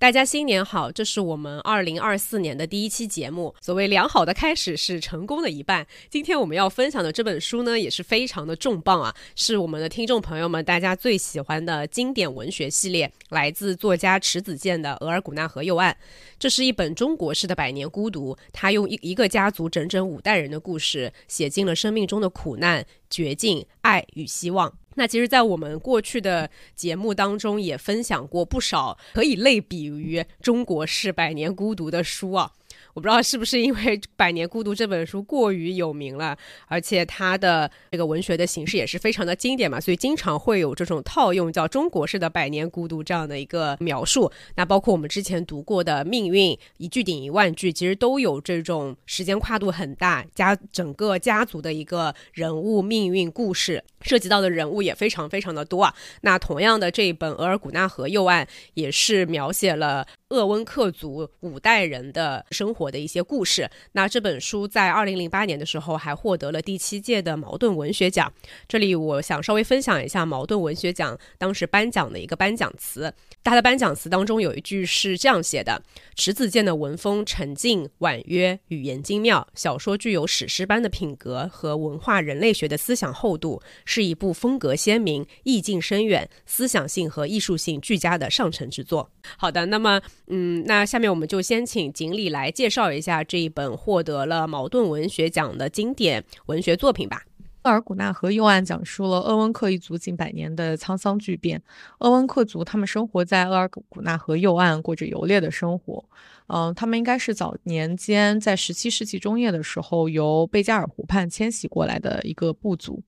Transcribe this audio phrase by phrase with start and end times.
[0.00, 3.54] 大家新年好，这是我们二零二四年的第一期节目。
[3.60, 5.86] 所谓良好的开始是成功的一半。
[6.08, 15.92] 今天我们要分享的这本书呢，也是非常的重磅啊，是我们的听众朋友们大家最喜欢的经典文学系列，来自作家迟子建的《额尔古纳河右岸》。
[16.38, 24.79] 这是一本中国式的百年孤独，他用一一个家族整整五代人的故事，写尽了生命中的苦难、绝境、爱与希望。
[24.94, 32.52] 那其实，在我们过去的节目当中，也分享过不少可以类比于中国式百年孤独的书啊。
[32.94, 44.30] 我不知道是不是因为《百年孤独》这本书过于有名了，而且它的这个文学的形式也是非常的经典嘛，所以经常会有这种套用叫中国式的“百年孤独”这样的一个描述。
[44.56, 55.94] 那包括我们之前读过的《命运》，一句顶一万句，其实都有这种时间跨度很大，家整个家族的一个人物命运故事，涉及到的人物也非常非常的多啊。
[56.22, 60.06] 那同样的这一本《额尔古纳河右岸》也是描写了。
[60.30, 63.70] 鄂温克族五代人的生活的一些故事。
[63.92, 68.32] 那这本书在二零零八年的时候还获得了第七届的茅盾文学奖。
[68.66, 73.12] 这里我想稍微分享一下茅盾文学奖当时颁奖的一个颁奖词。
[73.42, 75.82] 他的颁奖词当中有一句是这样写的：
[76.14, 89.10] 迟子建的文风沉静婉约，语言精妙，小说具有史诗般的品格和文化人类学的思想厚度，是一部风格鲜明、意境深远、思想性和艺术性俱佳的上乘之作。
[89.36, 90.00] 好的，那么。
[90.32, 97.20] 嗯，那下面我们就先请锦鲤来介介绍一下这一本获得了茅盾文学奖的经典文学作品吧。
[97.64, 101.60] 厄尔古纳河右岸讲述了鄂温克一族近百年的沧桑巨变。
[101.98, 106.04] 鄂温克族他们生活在厄尔古纳河右岸，过着游猎的生活。
[106.46, 113.02] 嗯，他们应该是早年间在十七世纪中叶的时候由贝加尔湖畔迁徙过来的一个部族。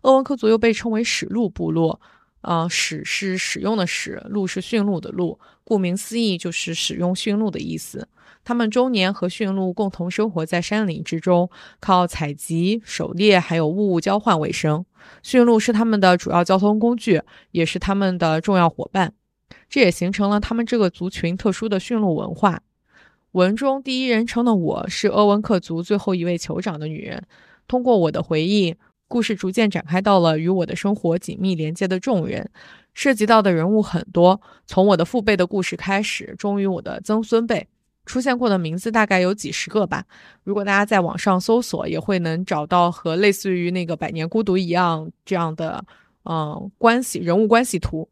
[0.00, 2.00] 鄂温克族又被称为史路部落。
[2.40, 8.08] 啊，使是使用的使，鹿是驯鹿的鹿，顾名思义就是使用驯鹿的意思。
[8.44, 11.50] 他们终年和驯鹿共同生活在山林之中，
[11.80, 14.86] 靠采集、狩猎还有物物交换为生。
[15.22, 19.12] 驯鹿是他们的主要交通工具，也是他们的重要伙伴。
[19.68, 22.62] 这也形成了他们这个族群特殊的驯鹿文化。
[23.32, 27.26] 文中第一人称的我是鄂温克族最后一位酋长的女人。
[27.66, 28.76] 通过我的回忆。
[29.08, 32.50] 故事逐渐展开到了与我的生活紧密连接的众人，
[32.92, 37.66] 涉及到的人物很多，从我的父辈的故事开始，终于我的曾孙辈，
[38.04, 40.04] 出现过的名字大概有几十个吧。
[40.44, 45.82] 如果大家在网上搜索，也会能找到和类似于那个《百年孤独》一样这样的
[46.24, 48.08] 嗯关系人物关系图。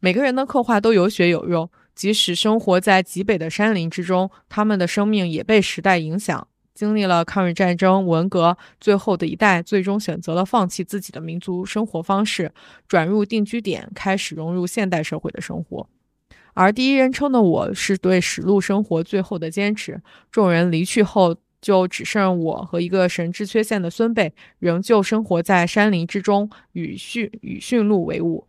[0.00, 6.48] 每个人的刻画都有血有肉，即使生活在极北的山林之中，他们的生命也被时代影响。
[6.76, 12.52] 经历了抗日战争、文革，最后的一代最终选择了放弃自己的民族生活方式，
[12.86, 15.88] 转入定居点，开始融入现代社会的生活。
[16.52, 20.00] 而第一人称的我是对史路生活最后的坚持。
[20.30, 28.46] 众人离去后，就只剩我和一个神志缺陷的孙辈，仍旧生活在山林之中，与驯与驯鹿为伍。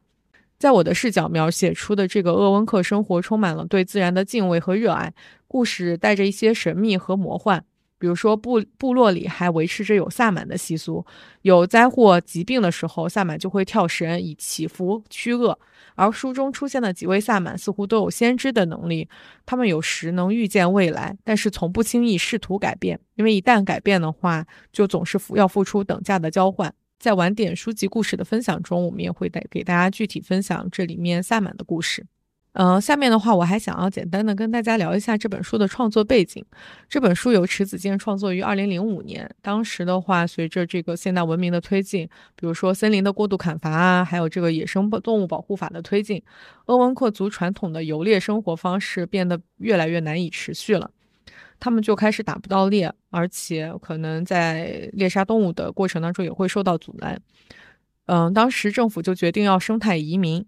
[0.58, 5.14] 在我的视角描写出的这个鄂温克生活，充满了对自然的敬畏和热爱。
[5.48, 7.64] 故事带着一些神秘和魔幻。
[8.00, 11.06] 比如说，部部落里还维持着有萨满的习俗，
[11.42, 15.58] 有灾祸、疾病的时候，萨满就会跳神以祈福驱恶。
[15.96, 19.10] 而书中出现的几位萨满似乎都有先知的能力，
[19.48, 26.72] 他们有时能预见未来，但是从不轻易试图改变，因为一旦改变的话，就总是付要付出等价的交换。
[27.00, 32.06] 在晚点书籍故事的分享中，我们也会带给大家具体分享这里面萨满的故事。
[32.60, 36.44] 嗯，下面的话我还想要简单的跟大家聊一下这本书的创作背景。
[36.90, 46.20] 这本书由迟子建创作于二零零五年，当时的话，随着这个现代文明的推进，比如说森林的过度砍伐啊，还有这个野生动物保护法的推进，
[46.66, 50.90] 鄂温克族传统的游猎生活方式变得越来越难以持续了，
[51.60, 57.22] 他们就开始打不到猎，而且可能在猎杀动物的过程当中也会受到阻拦。
[58.08, 60.44] 嗯，当时政府就决定要生态移民。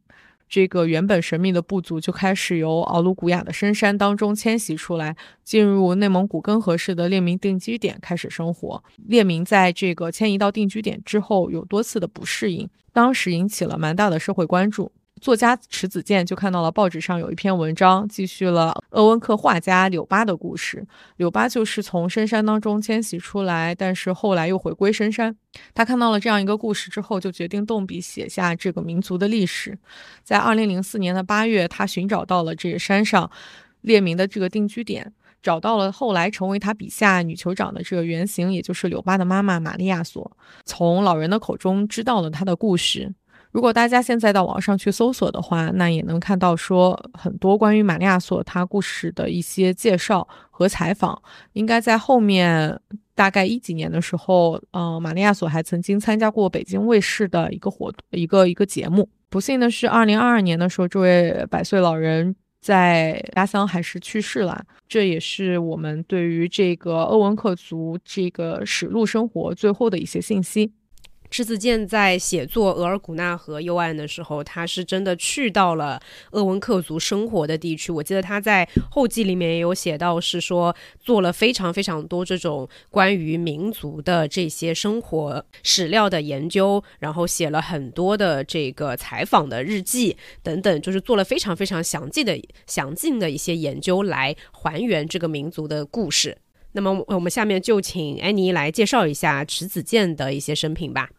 [0.49, 8.83] 这个原本神秘的部族就开始由奥鲁古雅的深山当中迁徙出来，进入内蒙古根河市的列民定居点开始生活。
[9.05, 14.91] 列民在这个迁移到定居点之后，有多次的不适应，当时引起了蛮大的社会关注。
[15.21, 20.85] 作家池子健就看到了报纸上有一篇文章，继续了鄂温克画家柳巴的故事。
[21.17, 25.35] 柳巴就是从深山当中迁徙出来，但是后来又回归深山。
[25.73, 29.77] 他看到了这样一个故事之后，就决定动笔写下这个民族的历史。
[30.23, 33.29] 在二零零四年的八月，他寻找到了这个山上
[33.81, 35.13] 列明的这个定居点。
[35.41, 40.29] 找到了后来成为他笔下女酋长的这个原型，也就是柳巴的妈妈玛利亚索。
[40.65, 43.13] 从老人的口中知道了他的故事。
[43.51, 51.21] 如果大家现在到网上去搜索的话，那也能看到说很多关于玛利亚索她故事的一些介绍和采访。
[51.53, 52.79] 应该在后面
[53.15, 59.09] 大概一几年的时候，嗯，玛利亚索还曾经参加过北京卫视的一个活一个一个节目。
[59.29, 62.35] 不幸的是，二零二二年的时候，这位百岁老人。
[62.61, 70.69] 在家乡还是去世了，这也是我们对于这个鄂温克族这个史录生活最后的一些信息。
[71.29, 77.91] 迟子建在写作额尔古纳河右岸的时候，他是真的去到了鄂温克族生活的地区。
[77.91, 96.37] 我记得他在后记里面也有写到，是说做了非常非常多这种关于民族的这些生活史料的研究，然后写了很多的这个采访的日记等等，就是做了非常非常详尽的详尽的一些研究来还原这个民族的故事。
[96.71, 101.09] 那么我们下面就请安妮来介绍一下迟子建的一些生平吧。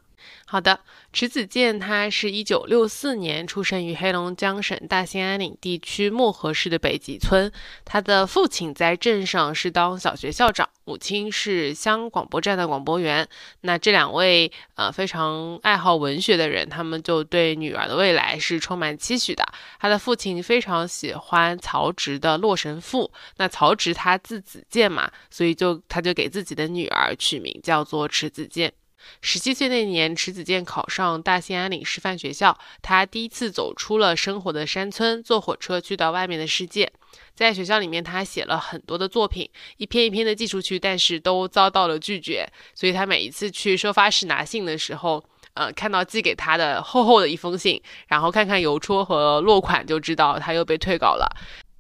[0.50, 0.81] 好的，
[1.12, 7.52] 迟子建他是一九六四年出生于黑龙江省大兴安岭地区漠河市的北极村。
[7.85, 13.29] 他的父亲在镇上是当小学校长，母亲是乡广播站的广播员。
[13.61, 19.47] 那这两位呃非常爱好文学的人，他们就对女儿的未来是充满期许的。
[19.79, 23.05] 他的父亲非常喜欢曹植的《洛神赋》，
[23.37, 28.73] 那曹植他字子建嘛，所以就他就给自己的女儿取名叫做迟子建。
[29.20, 32.56] 十七岁那年，迟子建考上大兴安岭师范学校。
[32.82, 36.91] 他第一次走出了生活的山村，坐火车去到外面的世界。
[37.35, 39.49] 在学校里面，他写了很多的作品，
[39.79, 42.47] 一篇一篇的寄出去，但是都遭到了拒绝。
[42.75, 45.23] 所以他每一次去收发室拿信的时候，
[45.55, 51.26] 呃，看到寄给他的厚厚的一封信，然后看看邮戳和落款，就知道他又被退稿了。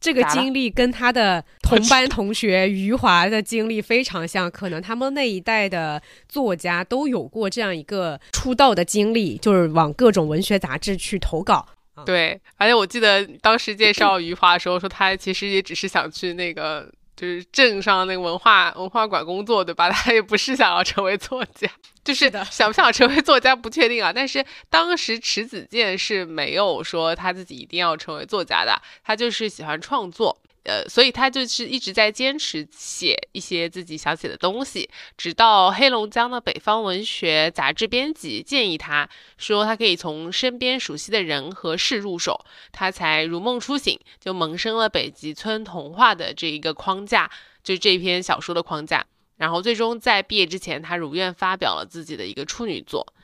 [0.00, 11.68] 这个经历跟他的同班同学余华的经历非常像，可能他们那一代的作家都有过这样一个出道的经历，就是往各种文学杂志去投稿。
[12.06, 16.90] 对，而且我记得当时介绍余华的时候，说他其实也只是想去那个。
[17.20, 19.90] 就是镇上那个文化文化馆工作，对吧？
[19.92, 21.68] 他也不是想要成为作家，
[22.02, 24.10] 就是想不想成为作家不确定啊。
[24.10, 30.34] 但是当时迟子建是没有说他自己一定要成为作家的，他就是喜欢创作。
[30.64, 39.08] 呃，所以他就是一直在坚持写一些自己想写的东西，直到黑龙江的北方文学杂志编辑建议他
[39.38, 47.30] 说他可以从身边熟悉的人和事入手，他才如梦初醒，就萌生了北极村童话的这一个框架，
[47.64, 49.06] 就这篇小说的框架。
[49.38, 53.14] 然后最终在毕业之前，他如愿发表了自己的一个处女作。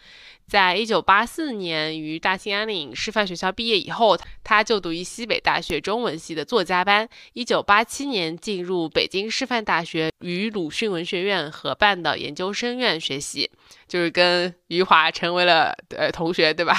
[0.49, 7.09] 在一九八四年于大兴安岭师范学校毕业以后，他就读于西北大学中文系的作家班。
[7.33, 13.51] 一九八七年进入北京师范大学与鲁迅文学院合办的研究生院学习，
[13.89, 16.77] 就是跟余华成为了呃同学，对吧？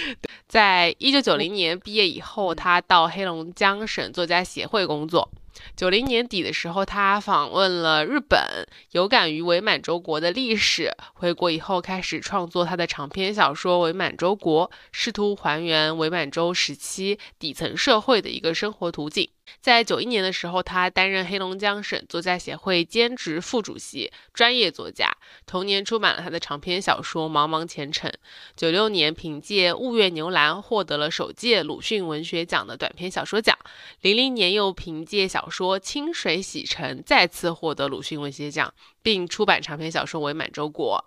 [0.46, 5.30] 在一九九零年毕业以后，他到黑龙江省作家协会工作。
[5.76, 10.90] 九零年底的时候，他访问了日本，有感于伪满洲国的历史。
[11.14, 19.28] 回国以后，开始创作他的长篇小说《伪满洲国》，试图还原伪满洲时期底层社会的一个生活图景。
[19.60, 25.10] 在九一年的时候，他担任黑龙江省作家协会兼职副主席、专业作家。
[25.46, 28.10] 同年出版了他的长篇小说《茫茫前程》。
[28.56, 33.56] 九六年凭借《雾月牛栏》获得了首届鲁迅文学奖的短篇小说奖。
[34.00, 38.72] 零零年又凭借小说《清水洗尘》再次获得鲁迅文学奖，
[39.02, 41.04] 并出版长篇小说《伪满洲国》。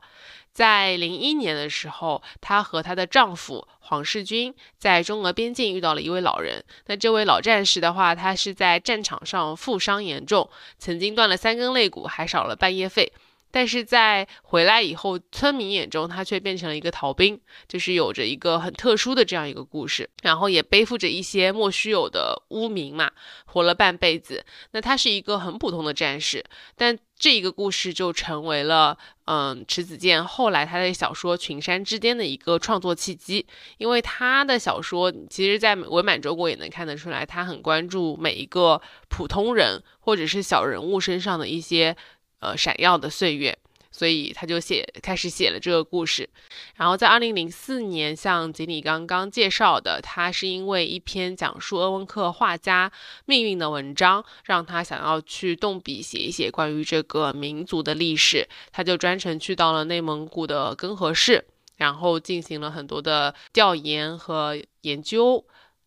[0.60, 6.62] 在零一年的时候，她和她的丈夫黄世军在中俄边境遇到了一位老人。
[6.88, 13.10] 那这位老战士的话，他是在战场上负伤严重，曾经断了三根肋骨，还少了半夜肺。
[13.52, 23.12] 但是在回来以后，村民眼中他却变成了一个逃兵，就是有着一个很特殊的这样一个故事，然后也背负着一些莫须有的污名嘛，
[23.46, 24.46] 活了半辈子。
[24.72, 26.44] 那他是一个很普通的战士，
[26.76, 33.46] 但这一个故事就成为了，嗯，迟子建后来他的小说《群山之巅》的一个创作契机，
[33.78, 41.98] 因为他的小说其实，在伪满洲国也能看得出来，他很关注每一个普通人或者是小人物身上的一些。
[42.40, 43.58] 呃，闪耀的岁月，
[43.92, 46.30] 所以他就写开始写了这个故事。
[46.76, 52.92] 然后在二零零四年，像锦鲤刚刚介绍的，他是因为一篇讲述鄂温克画家
[53.26, 65.46] 命运的文章，让他想要去动笔写一写关于这个民族的历史，他就专程去到了内蒙古的根河市，然后进行了很多的调研和研究。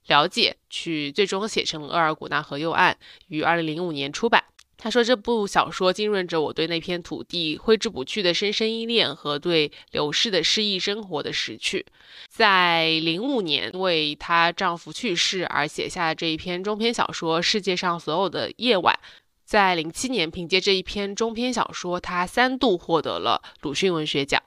[0.08, 2.92] 了解，去最终写成《额尔古纳河右岸》，
[3.28, 4.42] 于二零零五年出版。
[4.82, 11.86] 他说，这部小说浸润着我对那片土地挥之不去的深深依恋和对流逝的诗意生活的识趣。
[12.28, 18.98] 在零五年，为她丈夫去世而写下这一篇中篇小说《世界上所有的夜晚》。
[19.44, 24.42] 在零七年，凭借这一篇中篇小说，她三度获得了鲁迅文学奖。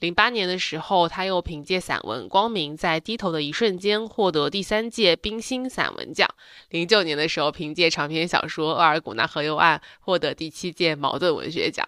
[0.00, 6.26] 零八年的时候，他又凭借散文《光明在低头的一瞬间》获得第三届冰心散文奖。
[6.70, 11.86] 零九年的时候，凭借长篇小说《额尔古纳河右岸》获得第七届茅盾文学奖。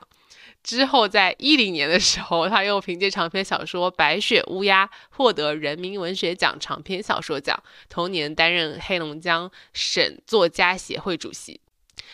[0.63, 7.59] 之后，在一零年的时候，他又凭借长篇小说《白雪乌鸦》获得人民文学奖长篇小说奖。
[7.89, 11.62] 同年，担任黑龙江省作家协会主席。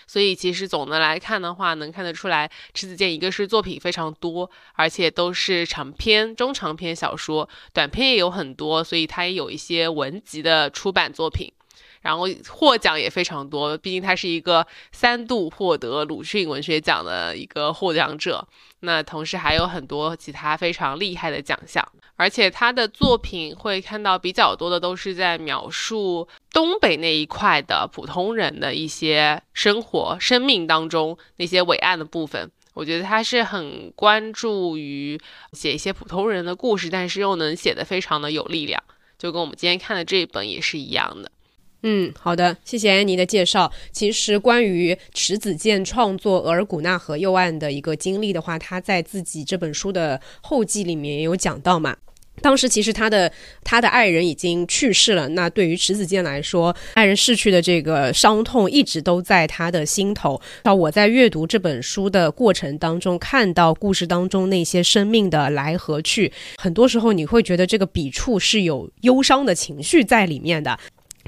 [0.09, 11.53] 所以其实总的来看的话，能看得出来，迟子建一个是作品非常多，而且都是长篇、中长篇小说，短篇也有很多，所以他也有一些文集的出版作品。
[12.01, 18.47] 然后获奖也非常多，毕竟他是一个三度获得鲁迅文学奖的一个获奖者。
[18.81, 32.49] 那同时还有很多其他非常厉害的奖项，而且他的作品会看到比较多的都是在描述东北那一块的普通人的一些生活、生命当中那些伟岸的部分。
[32.75, 35.21] 我觉得他是很关注于
[35.53, 38.81] 写一些普通人的故事，但是又能写得非常的有力量，
[39.19, 41.33] 就跟我们今天看的这一本也是一样的。
[41.83, 43.71] 嗯，好的，谢谢安妮的介绍。
[43.93, 51.97] 其实关于迟子建创作《额尔古纳河右岸》的一个经历的话，他在自己这本书的后记里面也有讲到嘛。
[52.41, 53.31] 当时其实他的
[53.65, 60.41] 他的爱人已经去世了，那对于迟子建来说，爱人逝去的这个伤痛一直都在他的心头。
[60.63, 70.79] 那我在阅读这本书的过程当中，看到故事当中那些生命的来和去，很多时候你会觉得这个笔触是有忧伤的情绪在里面的。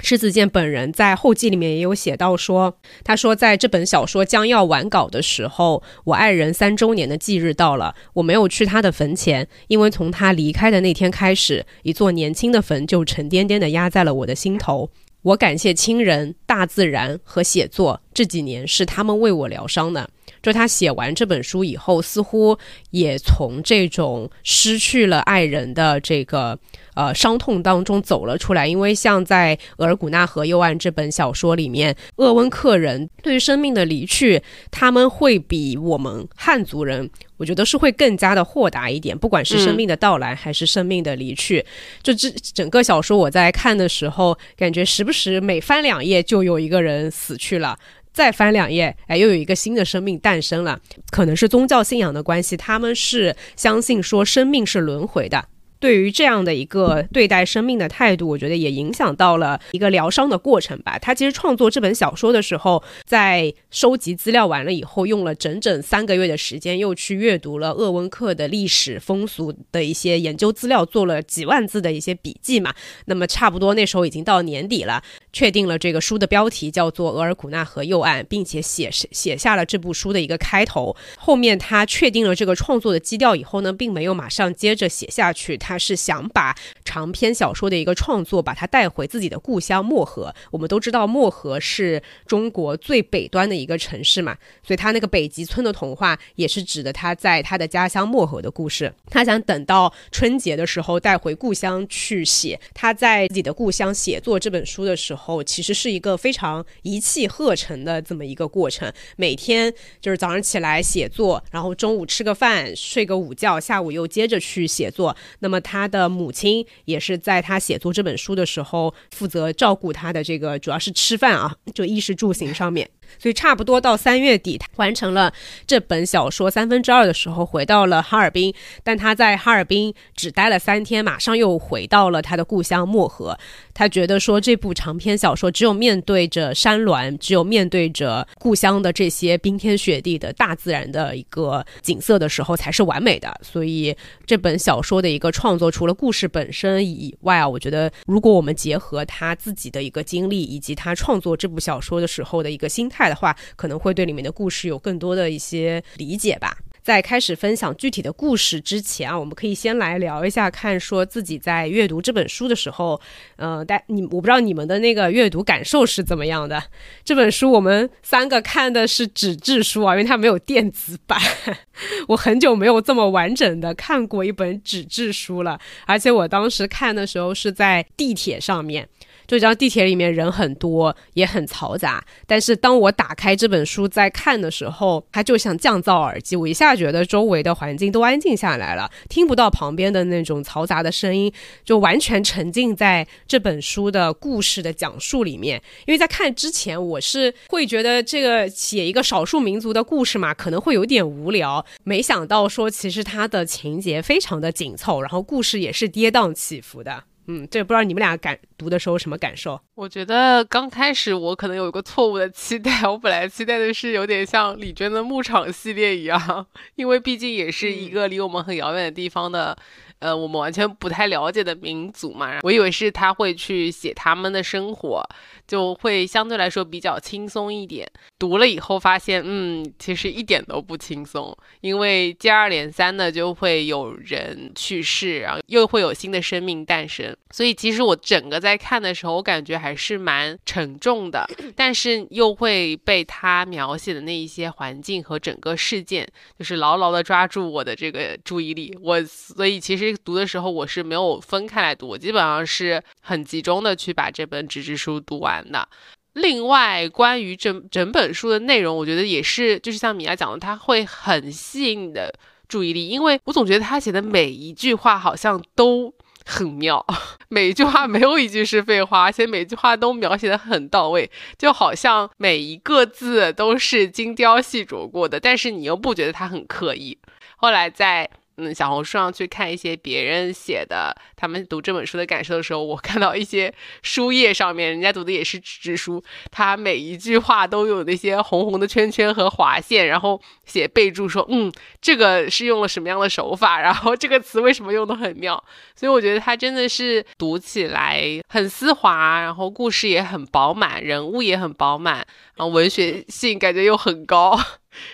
[0.01, 14.89] 迟子健本人在后记里面也有写到说，他说在这本小说将要完稿的时候，我爱人三周年的忌日到了，我没有去他的坟前，因为从他离开的那天开始，一座年轻的坟就沉甸甸的压在了我的心头。
[15.21, 20.09] 我感谢亲人、大自然和写作，这几年是他们为我疗伤的。
[20.41, 22.57] 就他写完这本书以后，似乎
[22.89, 26.57] 也从这种失去了爱人的这个。
[26.93, 39.17] 呃，伤痛当中走了出来，因为像在《额尔古纳河右岸》这本小说里面，鄂温克人对于生命的离去，他们会比我们汉族人，我觉得是会更加的豁达一点。
[39.17, 41.65] 不管是生命的到来，还是生命的离去，
[42.03, 47.79] 就这整个小说我在看的时候，感觉时不时每翻两页就有一个人死去了，
[48.13, 50.79] 再翻两页，哎，又有一个新的生命诞生了。
[51.11, 55.45] 可能是宗教信仰的关系，他们是相信说生命是轮回的。
[55.81, 60.99] 对于这样的一个对待生命的态度，我觉得也影响到了一个疗伤的过程吧。
[60.99, 72.71] 他其实创作这本小说的时候，在收集资料完了以后，用了整整三个月的时间，又去阅读了鄂温克的历史风俗的一些研究资料，做了几万字的一些笔记嘛。
[73.05, 75.01] 那么差不多那时候已经到年底了，
[75.33, 80.95] 确定了这个书的标题叫做《额尔古纳河右岸》，并且写写下了这部书的一个开头。
[81.17, 85.57] 后面他确定了这个创作的基调以后呢，并没有马上接着写下去。
[85.57, 90.33] 他他是想把长篇小说的一个创作，把它带回自己的故乡漠河。
[90.51, 98.93] 我们都知道漠河是中国最北端的一个城市嘛，所以他那个北极村的童话也是指的他在他的家乡漠河的故事。
[99.09, 102.59] 他想等到春节的时候带回故乡去写。
[102.73, 108.91] 他在自己的故乡写作这本书的时候，其实是一个非常一气呵成的这么一个过程。
[109.15, 115.15] 每天就是早上起来写作，然后中午吃个饭，睡个午觉，下午又接着去写作。
[115.39, 122.89] 那么他的母亲也是在他写作这本书的时候负责照顾他的这个，主要是吃饭啊，就衣食住行上面。
[123.19, 125.33] 所以差不多到三月底，他完成了
[125.65, 128.53] 这本小说三分之二的时候，回到了哈尔滨。
[128.83, 133.37] 但他在哈尔滨只待了三天，马上又回到了他的故乡漠河。
[133.73, 143.33] 他觉得说，这部长篇小说只有面对着山峦，只有面对着故乡的这些冰天雪地的大自然的一个景色的时候，才是完美的。
[143.41, 153.00] 所以这本小说的一个创作，除了故事本身以外啊，我觉得如果我们结合他自己的一个经历，以及他创作这部小说的时候的一个心态。
[153.01, 156.55] 快的话，可能会对里面的故事有更多的一些理解吧。
[156.83, 162.99] 在开始分享具体的故事之前啊，我们可以先来聊一下，看说自己在阅读这本书的时候，
[163.37, 166.61] 呃，但你我不知道你们的那个阅读感受是怎么样的。
[167.03, 171.19] 这本书我们三个看的是纸质书啊，因为它没有电子版。
[172.07, 178.87] 我很久没有这么完整的看过一本纸质书了，而且我当时看的时候是在地铁上面。
[179.31, 182.03] 就知道地铁里面人很多，也很嘈杂。
[182.27, 191.31] 但是当我打开这本书在看的时候，它就像降噪耳机，我一下觉得周围的环境都安静下来了，听不到旁边的那种嘈杂的声音，
[191.63, 195.61] 就完全沉浸在这本书的故事的讲述里面。
[195.85, 201.65] 因为在看之前，我是会觉得这个写一个少数民族的故事嘛，可能会有点无聊。
[201.85, 207.05] 没想到说，其实它的情节非常的紧凑，然后故事也是跌宕起伏的。
[207.31, 209.57] 嗯，这不知道你们俩感读的时候什么感受？
[209.75, 216.45] 我觉得刚开始我可能有一个错误的期待，我本来期待的是有点像李娟的牧场系列一样，
[216.75, 219.57] 因为毕竟也是一个离我们很遥远的地方的。
[219.99, 225.07] 呃，我们完全不太了解的民族嘛，我以为是他会去写他们的生活，
[225.47, 227.87] 就会相对来说比较轻松一点。
[228.21, 237.17] 读了以后发现，嗯，其实一点都不轻松，因为接二连三的就会有人去世，然后又会有新的生命诞生。
[237.31, 248.77] 所以其实我整个在看的时候，我感觉还是蛮沉重的，但是又会被他描写的那一些环境和整个事件，就是牢牢的抓住我的这个注意力。
[248.81, 249.95] 我所以其实。
[250.03, 255.67] 读的时候我是没有分开来读，我基本上是很集中的去把这本纸质书读完的。
[256.13, 262.13] 另外，关于整整本书的内容，我觉得也是，就是像米娅讲的，他会很吸引你的
[262.47, 265.93] 注意力，因为我总觉得他写的每一句话好像都
[266.25, 266.85] 很妙，
[267.29, 276.97] 每一句话没有一句是废话，而且每句话都描写的很到位，就好像每一个字都是精雕细琢过的，但是你又不觉得他很刻意。
[277.37, 278.09] 后来在。
[278.41, 295.41] 嗯，小红书上去看一些别人写的，他们读这本书的感受的时候，我看到一些书页上面，人家读的也是纸质书，他每一句话都有那些红红的圈圈和划线，然后写备注说，嗯，这个是用了什么样的手法，然后这个词为什么用的很妙，
[295.75, 301.97] 所以我觉得他真的是读起来很丝滑，然后故事也很饱满，人物也很饱满，
[302.35, 304.39] 然后文学性感觉又很高，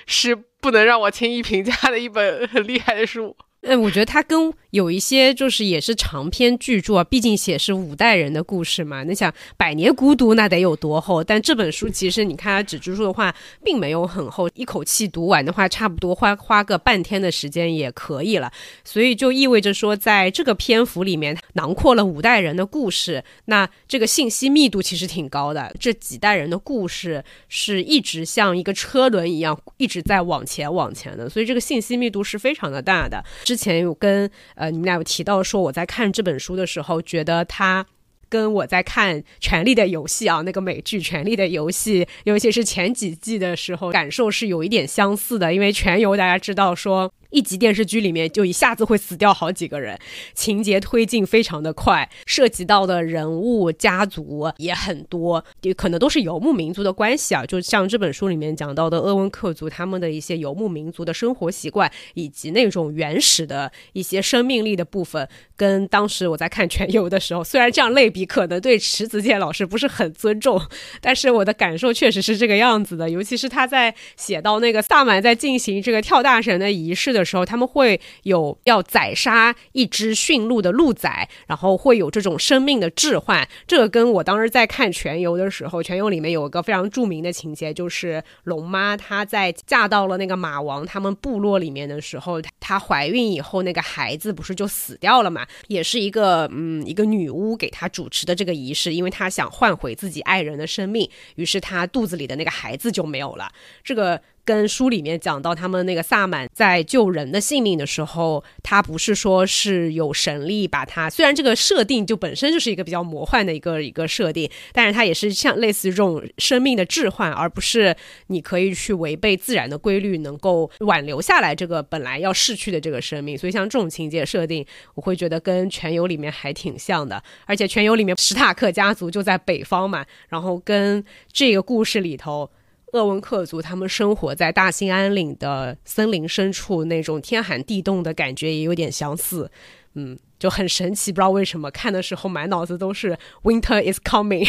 [0.06, 0.48] 是。
[0.60, 3.36] 不能让我轻易评价的一本很厉害的书。
[3.67, 9.03] 哎，我觉得它跟有一些就是也是长篇巨著啊，毕竟写是五代人的故事嘛。
[9.03, 11.21] 你想《百年孤独》那得有多厚？
[11.21, 18.49] 但这本书其实你看它纸质书的话，并没有很厚，一口气读完的话，差不多花花个半天的时间也可以了。
[18.86, 25.75] 所以就意味着说，在这个篇幅里面囊括了五代人的故事，那这个信息密度其实挺高的。
[25.77, 33.21] 这几代人的故事是一直像一个车轮一样一直在往前往前的，所以这个信息密度是非常的大的。
[33.43, 37.86] 之前有跟呃你们俩有提到说，我在看这本书的时候，觉得它
[38.30, 45.54] 跟我在看《权力的游戏》啊那个美剧《权力的游戏》，尤其是前几季的时候，感受是有一点相似的。
[45.54, 47.12] 因为全游大家知道说。
[47.30, 50.00] 一集电视剧里面就一下子会死掉好几个人，
[50.34, 57.46] 情节推进非常的快，涉及到的人物家族也很多，也可能都是游牧民族的关系啊。
[57.46, 70.62] 就像这本书里面讲到的鄂温克族他们的一些游牧民族的生活习惯，以及那种原始的一些生命力的部分，跟当时我在看全游的时候，虽然这样类比可能对池子健老师不是很尊重，
[71.02, 73.10] 但是我的感受确实是这个样子的。
[73.10, 77.18] 尤其是他在写到那个萨满在进行这个跳大神的仪式。
[77.18, 83.48] 的时候，他们会有要宰杀一只驯鹿的鹿仔，然后会有这种生命的置换。
[83.68, 95.46] 这个跟我当时在看《全游》的时候，《全游》里面有一个非常著名的情节，就是龙妈她在嫁到了那个马王他们部落里面的时候，她怀孕以后，那个孩子不是就死掉了嘛？
[95.68, 103.52] 也是一个嗯，一个女巫给她主持的这个仪式，因为她想换回自己爱人的生命，于是她肚子里的那个孩子就没有了。
[103.84, 104.22] 这个。
[104.48, 111.10] 跟书里面讲到，他们那个萨满在救人的性命的时候，他不是说是有神力把他。
[111.10, 117.94] 虽然这个设定就本身就是一个比较魔幻的一个一个设定，但是它也是像类似于这种生命的置换，而不是
[118.28, 123.38] 你可以去违背自然的规律，能够挽留下来这个本来要逝去的这个生命。
[123.38, 127.22] 所以像这种情节设定，我会觉得跟《全游》里面还挺像的。
[127.46, 132.50] 而且《全游》里面史塔克家族就在北方嘛，然后跟这个故事里头。
[132.93, 139.52] 鄂温克族他们生活在大兴安岭的森林深处，那种天寒地冻的感觉也有点相似，
[139.95, 144.47] 嗯，就很神奇，不知道为什么看的时候满脑子都是 Winter is coming。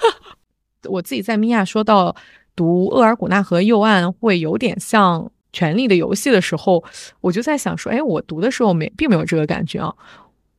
[0.88, 2.14] 我自己在米娅说到
[2.54, 6.84] 读《厄尔古纳河右岸》会有点像权力的游戏的时候，
[7.20, 9.94] 我就在想说，哎，我读的时候没并没有这个感觉啊。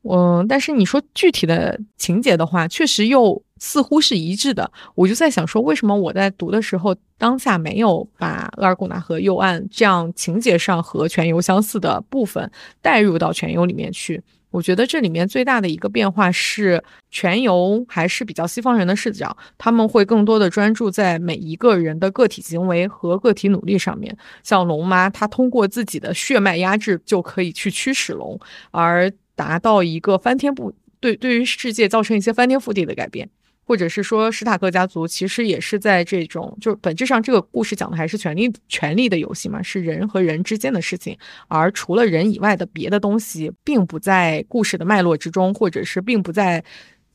[0.03, 4.71] 嗯，但是你说具体的情节的话，确实又似乎是一致的。
[4.95, 14.19] 我就在想说，为什么我在读的时候，当下没有把额尔古纳河右岸这样情节上和全游相似的部分带入到全游里面去？
[14.49, 24.17] 我觉得这里面最大的一个变化是，全游还是比较西方人的视角，他们会更多的专注在每一个人的个体行为和个体努力上面。
[24.43, 28.39] 像龙妈，她通过自己的血脉压制就可以去驱使龙，
[28.71, 29.11] 而。
[29.41, 33.27] 达到一个翻天覆对对于世界造成一些翻天覆地的改变，
[33.65, 46.63] 或者是说史塔克家族其实也是在这种，就是本质上这个故事讲的还是权力权力的游戏嘛，是人和人之间的事情，而除了人以外的别的东西并不在故事的脉络之中，或者是并不在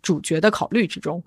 [0.02, 1.22] 主角的考虑之中。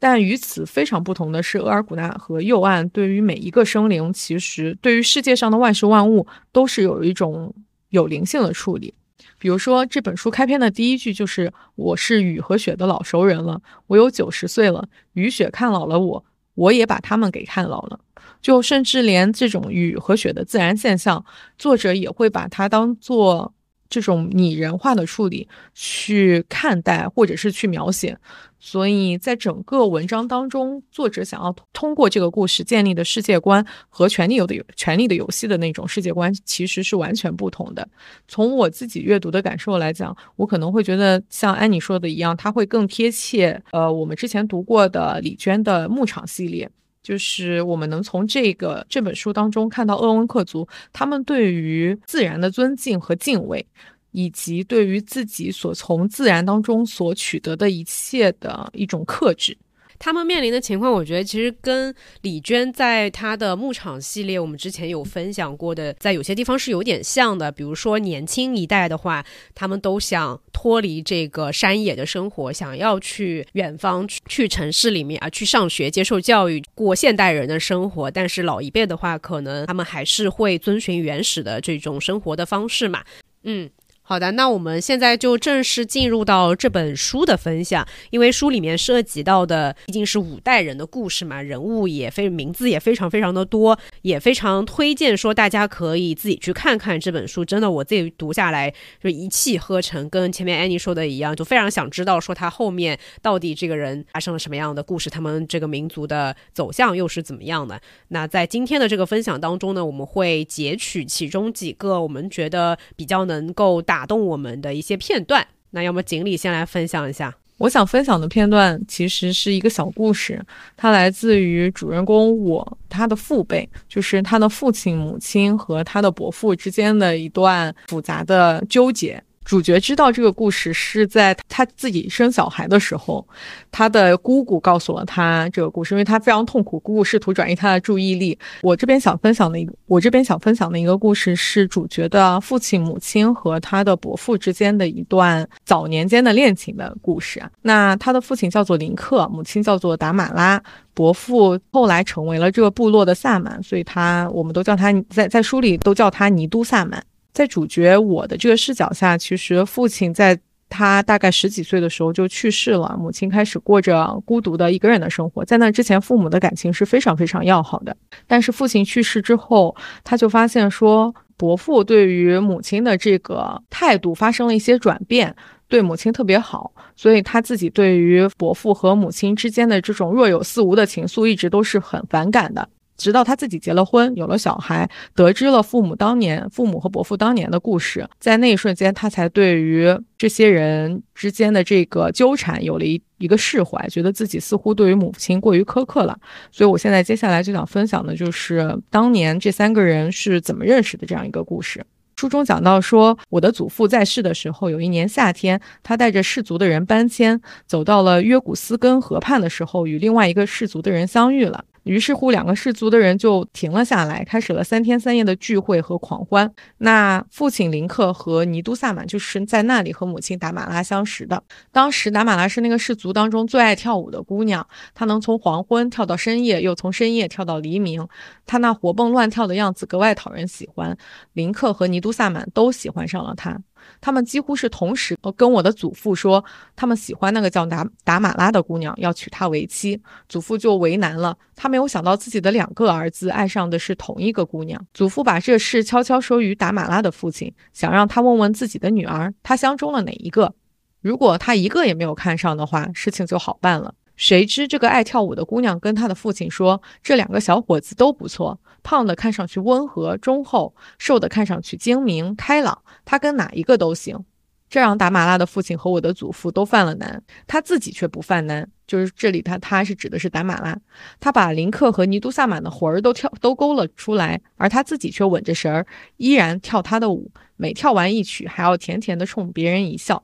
[0.00, 7.54] 但与此非常不同的是，额尔古纳和右岸对于每一个生灵，其实对于世界上的万事万物都是有一种
[7.90, 8.94] 有灵性的处理。
[9.40, 16.24] 比如说，这本书开篇的第一句就是“我是雨和雪的老熟人了，我有九十岁了，雨雪看老了我，
[16.54, 17.98] 我也把他们给看老了。”
[18.42, 21.24] 就甚至连这种雨和雪的自然现象，
[21.56, 23.54] 作者也会把它当做。
[23.90, 28.16] 这种拟人化的处理去看待或者是去描写，
[28.60, 37.86] 所以在整个文章当中，作者想要通过这个故事建立的世界观和《权力有的权力的游戏》的那种世界观其实是完全不同的。
[38.28, 43.60] 从我自己阅读的感受来讲，我可能会觉得像安妮说的一样，它会更贴切。
[43.72, 46.70] 呃，我们之前读过的李娟的牧场系列。
[47.02, 53.66] 就是我们能从这个这本书当中看到鄂温克族他们对于自然的尊敬和敬畏，
[54.12, 59.56] 以及对于自己所从自然当中所取得的一切的一种克制。
[60.00, 67.52] 他们面临的情况，我觉得其实跟李娟在她的牧场系列，我们之前有分享过的，在有些地方是有点像的。
[67.52, 69.22] 比如说年轻一代的话，
[69.54, 78.10] 他们都想脱离这个山野的生活，想要去远方、去城市里面啊，去上学、接受教育、过现代人的生活。
[78.10, 83.04] 但是老一辈的话，可能他们还是会遵循原始的这种生活的方式嘛。
[83.42, 83.68] 嗯。
[84.10, 87.86] 好的，那我们现在就正式进入到这本书的分享。
[88.10, 97.44] 因为书里面涉及到的毕竟是五代人的故事嘛，人物也非名字也非常非常的多，也非常推荐说大家可以自己去看看这本书。
[97.44, 107.80] 真的，我自己读下来就一气呵成，跟前面安妮说的一样，就非常想知道说他后面到底这个人发生了什么样的故事，他们这个民族的走向又是怎么样的。
[108.08, 113.99] 那在今天的这个分享当中呢，我们会截取其中几个我们觉得比较能够打。
[114.00, 117.36] 打动我们的一些片段，那要么锦鲤先来分享一下。
[117.58, 120.42] 我想分享的片段其实是一个小故事，
[120.74, 129.22] 它来自于主人公我他的父辈，就是他的父亲、母亲和他的伯父之间的一段复杂的纠结。
[129.50, 133.26] 主角知道这个故事是在他自己生小孩的时候，
[133.72, 138.38] 他的姑姑告诉了他这个故事，因为他非常痛苦，姑姑试图转移他的注意力。
[138.62, 147.42] 我这边想分享的一个，我这边想分享的一个故事是主角的父亲、母亲和他的伯父之间的一段早年间的恋情的故事。
[147.62, 150.62] 那他的父亲叫做林克，母亲叫做达马拉，
[150.94, 157.02] 伯父后来成为了这个部落的萨满，所以他我们都叫他在在书里都叫他尼都萨满。
[157.32, 160.38] 在主角我的这个视角下，其实父亲在
[160.68, 165.44] 他大概十几岁的时候就去世了，母亲开始过着孤独的一个人的生活。
[165.44, 167.96] 在那之前，父母的感情是非常非常要好的。
[168.26, 175.34] 但是父亲去世之后，他就发现说，伯父对于母亲的这个态度发生了一些转变，
[175.66, 182.68] 对母亲特别好，所以他自己对于伯父和母亲之间的这种若有似无的情愫，一直都是很反感的。
[183.00, 196.14] 直到他自己结了婚，有了小孩，得知了父母当年、父母和伯父当年的故事，在那一瞬间，他才对于这些人之间的这个纠缠有了一一个释怀，觉得自己似乎对于母亲过于苛刻了。
[196.52, 201.82] 所以，我现在接下来就想分享的就是当年这三个人是怎么认识的这样一个故事。
[202.16, 211.64] 书中讲到说，我的祖父在世的时候，有一年夏天，他带着氏族的人搬迁，走到了约古斯根河畔的时候，与另外一个氏族的人相遇了。
[211.90, 216.48] 于是乎，两个氏族的人就停了下来，开始了三天三夜的聚会和狂欢。
[216.78, 221.42] 那父亲林克和尼都萨满就是在那里和母亲达马拉相识的。
[221.72, 228.06] 当时达马拉是那个氏族当中最爱跳舞的姑娘，她能从黄昏跳到深夜，又从深夜跳到黎明。
[228.46, 230.96] 她那活蹦乱跳的样子格外讨人喜欢，
[231.32, 233.58] 林克和尼都萨满都喜欢上了她。
[234.00, 236.44] 他们几乎是同时跟我的祖父说，
[236.76, 240.00] 他们喜欢那个叫达达马拉的姑娘，要娶她为妻。
[240.28, 244.84] 祖父就为难了，他没有想到自己的两个儿子爱上的是同一个姑娘。
[244.92, 250.54] 祖父把这事悄悄说于达马拉的父亲，想让他问问自己的女儿，他相中了哪一个。
[251.00, 253.94] 如果他一个也没有看上的话，事情就好办了。
[254.16, 264.24] 谁知这个爱跳舞的姑娘跟她的父亲说，这两个小伙子都不错，胖的看上去温和忠厚，瘦的看上去精明开朗，他跟哪一个都行。
[264.68, 268.68] 这让达马拉的父亲和我的祖父都犯了难，他自己却不犯难。
[268.86, 270.78] 就是这里他他是指的是达马拉，
[271.18, 275.84] 他把林克和尼都萨满的魂儿都跳都勾了出来，而他自己却稳着神儿，
[276.18, 280.22] 依然跳他的舞，每跳完一曲还要甜甜的冲别人一笑。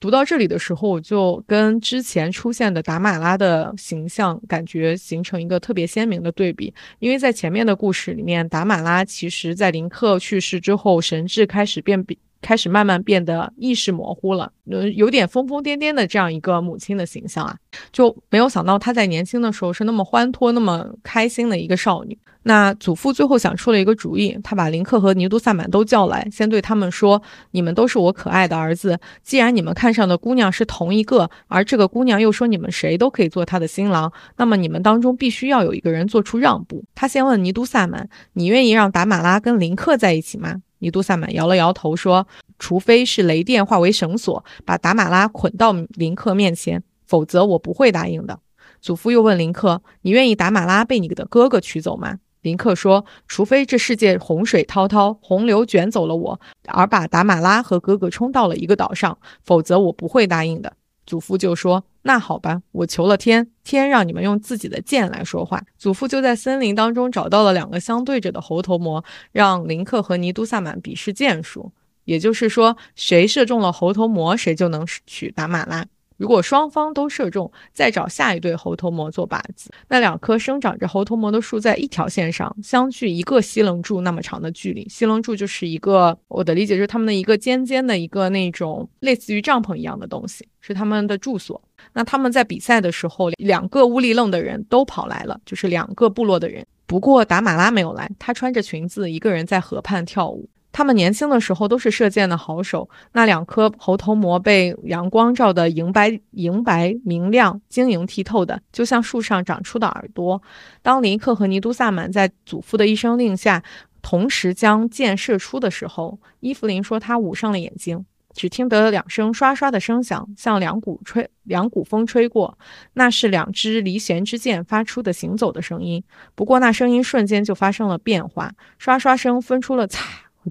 [0.00, 6.72] 读到这里的时候，我就跟之前出现的达马拉的形象感觉形成一个特别鲜明的对比。
[6.98, 12.18] 因为在前面的故事里面，达马拉其实在林克去世之后，神智开始变比。
[12.42, 17.54] 开始慢慢变得意识模糊了，嗯，有点疯疯癫癫的这样一个母亲的形象啊，
[17.92, 22.16] 就没有想到她在年轻的时候是那么欢脱、那么开心的一个少女。
[22.42, 27.20] 那祖父最后想出了一个主意，他把林克和尼都萨满都叫来，先对他们说
[27.52, 42.26] ：“你们都是我可爱的儿子，既然你们看上的姑娘是同一个，而这个姑娘又说你们谁都可以做她的新郎，那么你们当中必须要有一个人做出让步。”他先问尼都萨满：“你愿意让达马拉跟林克在一起吗？”尼都萨满摇了摇头说
[42.58, 48.38] ：“除非是雷电化为绳索，把达马拉捆到林克面前，否则我不会答应的。”
[48.80, 60.72] 祖父又问林克：“你愿意达马拉被你的哥哥娶走吗？”林克说：“除非这世界洪水滔滔，洪流卷走了我，而把达马拉和哥哥冲到了一个岛上，否则我不会答应的。”
[61.06, 71.72] 祖父就说：“那好吧，我求了天，天让你们用自己的剑来说话。”祖父就在森林当中找到了两个相对着的猴头魔，让林克和尼都萨满比试剑术，
[72.04, 75.84] 也就是说，谁射中了猴头魔，谁就能娶达玛拉。
[76.20, 79.70] 如果双方都射中，再找下一对猴头魔做靶子。
[79.88, 84.86] 那两棵生长着猴头魔的树在一条线上相距一个西棱柱那么长的距离。
[84.86, 91.58] 西棱柱就是一个，我的理解就是他们的一个尖尖的一个那种类似于帐篷一样的东西，是他们的住所。
[91.94, 96.66] 那他们在比赛的时候，两个乌里愣的人都跑来了，就是两个部落的人。
[96.84, 100.50] 不过达马拉没有来，她穿着裙子，一个人在河畔跳舞。
[100.72, 102.88] 他们年轻的时候都是射箭的好手。
[103.12, 110.40] 那两颗猴头魔被阳光照得银白银白明亮、晶莹剔透的，就像树上长出的耳朵。
[110.82, 113.62] 当林克和尼都萨满在祖父的一声令下，
[114.00, 122.56] 同时将箭射出的时候，伊芙琳说她捂上了眼睛，只听得两声刷刷的声响，像两股吹两股风吹过，
[122.94, 126.02] 那是两支离弦之箭发出的行走的声音。
[126.34, 129.98] 不过那声音瞬间就发生了变化，刷刷声分出了嚓。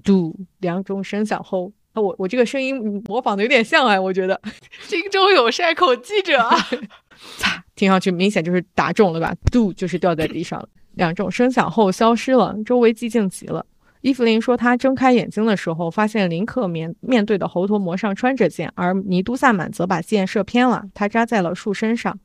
[0.02, 4.40] 嘟，两种声响后，啊，我我这个声音模仿的有点像哎，我觉得
[4.82, 6.38] 心中有善口记者，
[7.38, 9.34] 擦，听上去明显就是打中了吧？
[9.50, 10.68] 嘟，就是掉在地上了。
[10.94, 13.64] 两种声响后消失了，周围寂静极了。
[14.02, 22.18] 伊芙琳说：“她睁开眼睛的时候，发现林克面面对的猴头魔上穿着箭，而尼都萨满则把箭射偏了，他扎在了树身上。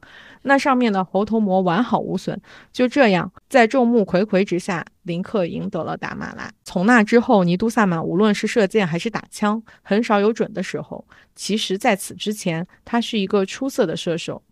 [0.45, 2.39] 那上面的猴头魔完好无损。
[2.71, 6.49] 就这样，在众目睽睽之下，林克赢得了达马拉。
[6.63, 11.05] 从那之后，尼都萨满无论是射箭还是打枪，很少有准的时候。
[11.35, 14.43] 其实，在此之前，他是一个出色的射手。”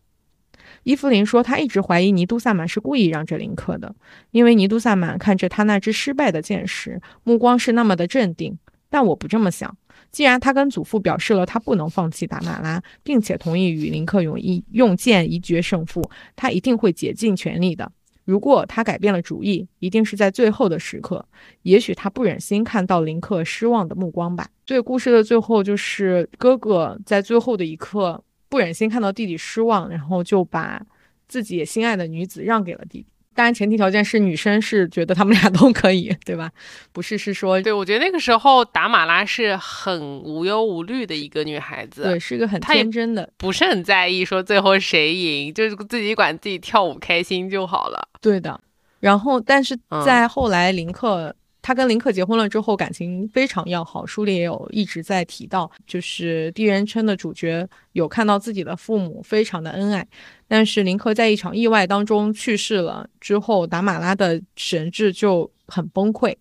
[0.84, 3.96] 伊芙琳说：“她一直怀疑尼都萨满是故意让着林克的，
[4.32, 8.58] 因为尼都萨满看着他那只失败的箭时，目光是那么的镇定。
[8.90, 9.76] 但我不这么想。
[10.14, 16.02] 既然他跟祖父表示了他不能放弃达马拉，并且同意与林克用一用剑一决胜负，
[16.38, 17.92] 他一定会竭尽全力的。
[18.24, 21.26] 如果他改变了主意，一定是在最后的时刻。
[21.64, 24.48] 也许他不忍心看到林克失望的目光吧。
[24.66, 28.24] 所以故事的最后就是哥哥在最后的一刻。”
[28.54, 30.80] 不忍心看到弟弟失望，然后就把
[31.28, 33.08] 自己心爱的女子让给了弟弟。
[33.36, 36.52] 当然，前提条件是女生是觉得他们俩都可以，对吧？
[36.92, 48.10] 不是是说，对我觉得那个时候达马拉是很无忧无虑的一个女孩子，对，是一个很天真的，不是很在意说最后谁赢，就是自己管自己跳舞开心就好了。
[48.22, 48.60] 对的。
[49.00, 51.36] 然后，但是在后来林克。
[51.64, 54.06] 他跟林克结婚了之后，感情非常要好。
[54.06, 60.06] 书里也有一直在提到，就是第一人称的主角有看到自己的父母非常的恩爱。
[60.48, 66.36] 但是林克在一场意外当中去世了之后，达马拉的神智就很崩溃。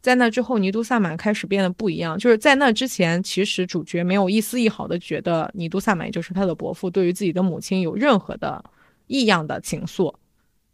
[0.00, 2.18] 在那之后，尼都萨满开始变得不一样。
[2.18, 8.64] 就是在那之前，其实主角没有一丝一毫的觉得尼都萨满，也就是他的伯父，对于自己的母亲有任何的
[9.06, 10.14] 异样的情愫。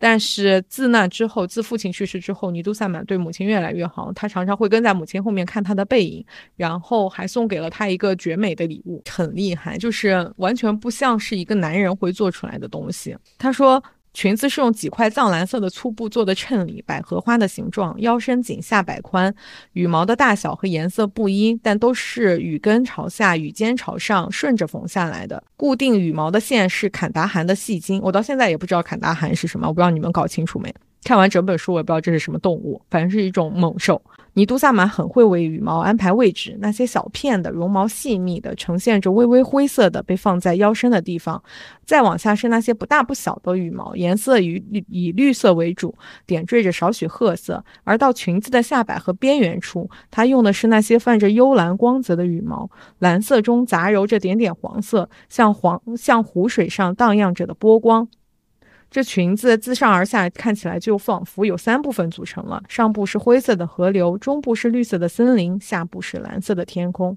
[0.01, 6.25] 但是自那之后，自父亲去世之后，尼都萨满对母亲越来越好，他常常会跟在母亲后面看她的背影，
[6.57, 13.15] 然后还送给了她一个绝美的礼物，很厉害，就是完全不像是一个男人会做出来的东西。
[13.39, 13.81] 他说。
[14.13, 19.33] 裙子是用几块藏蓝色的粗布做的衬里，百合花的形状，腰身紧，下摆宽，
[19.73, 25.43] 羽毛的大小和颜色不一，但都是羽根朝下，羽尖朝上，顺着缝下来的。
[25.57, 30.75] 固定羽毛的线是坎达汗的细金，我到现在也不知道坎达汗是什么，我不知道你们搞清楚没？
[31.03, 34.01] 看完整本书，我也不知道这是什么动物，反正是一种猛兽。
[34.35, 41.43] 尼都萨满很会为羽毛安排位置，那些小片的绒毛细密的，呈现着微微灰色的，被放在腰身的地方。
[41.85, 45.93] 再往下是那些不大不小的羽毛，颜色以以绿色为主，
[46.27, 47.65] 点缀着少许褐色。
[47.83, 58.07] 而到裙子的下摆和边缘处，它用的是那些泛着幽蓝光泽的羽毛，蓝色中杂糅着点点黄色，像黄像湖水上荡漾着的波光。
[58.91, 67.17] 这裙子自上而下看起来就仿佛有三部分组成了：上部是灰色的河流，中部是绿色的森林，下部是蓝色的天空。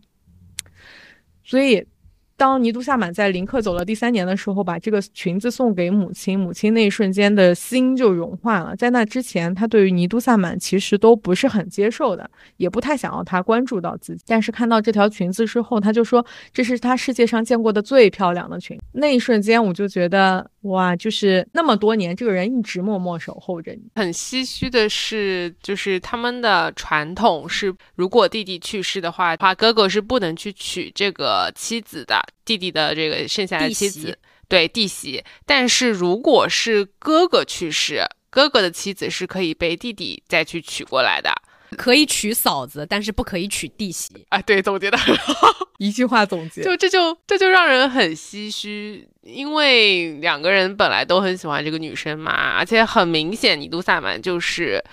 [1.44, 1.88] 所以。
[2.36, 8.76] 当尼都萨满在林克走了第三年的时候，把这个裙子送给母亲，母亲那一瞬间的心就融化了。
[8.76, 14.24] 在那之前，他对于尼都萨满其实都不是很接受的，也不太想要他关注到自己。
[14.28, 18.78] 但是看到这条裙子之后，他就说这是他世界上见过的最漂亮的裙。
[18.94, 23.82] 那一瞬间，我就觉得哇，就是那么多年，这个人一直默默守候着你。
[23.96, 32.23] 很唏嘘的是，就是他们的传统是，如果弟弟去世的话，话哥哥是不能去娶这个妻子的。
[32.46, 35.24] 弟弟的这个剩下的妻子，对弟媳。
[35.46, 41.32] 但是如果是哥哥去世，哥哥的妻子是可以被弟弟再去娶过来的，
[41.78, 44.26] 可以娶嫂子，但是不可以娶弟媳。
[44.30, 54.84] 啊，对，总结的很好， 一句话总结，就这就这就让人很唏嘘，因为两个人本来都很喜欢这个女生嘛，而且很明显，尼都萨满就是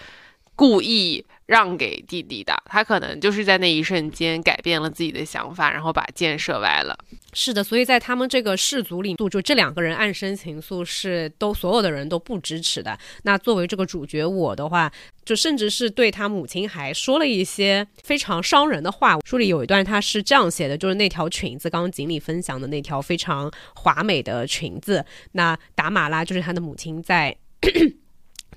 [0.61, 1.25] 故意。
[1.47, 6.97] 让给弟弟的，他可能就是在那一瞬间改变了自己的想法，然后把箭射歪了。
[7.33, 12.97] 是的，所以在他们这个氏族里，就这两个人暗生情愫，是都所有的人都不支持的。
[13.25, 14.89] 那作为这个主角我的话，
[15.25, 19.19] 就甚至是对他母亲还说了一些非常伤人的话。
[19.27, 27.37] 书里有一段他是这样写的，就是那条裙子，刚刚锦鲤分享的那条非常华美的裙子，那达马拉就是他的母亲在。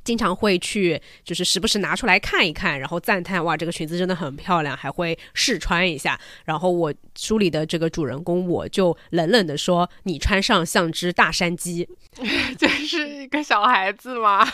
[0.03, 6.19] 经常会去，就是时不时拿出来看一看，然后赞叹哇，这个裙子真的很漂亮，还会试穿一下。
[6.45, 11.87] 然后我书里的这个主人公，我就冷冷的说：“你穿上像只大山鸡。”
[12.57, 14.47] 这是一个小孩子吗？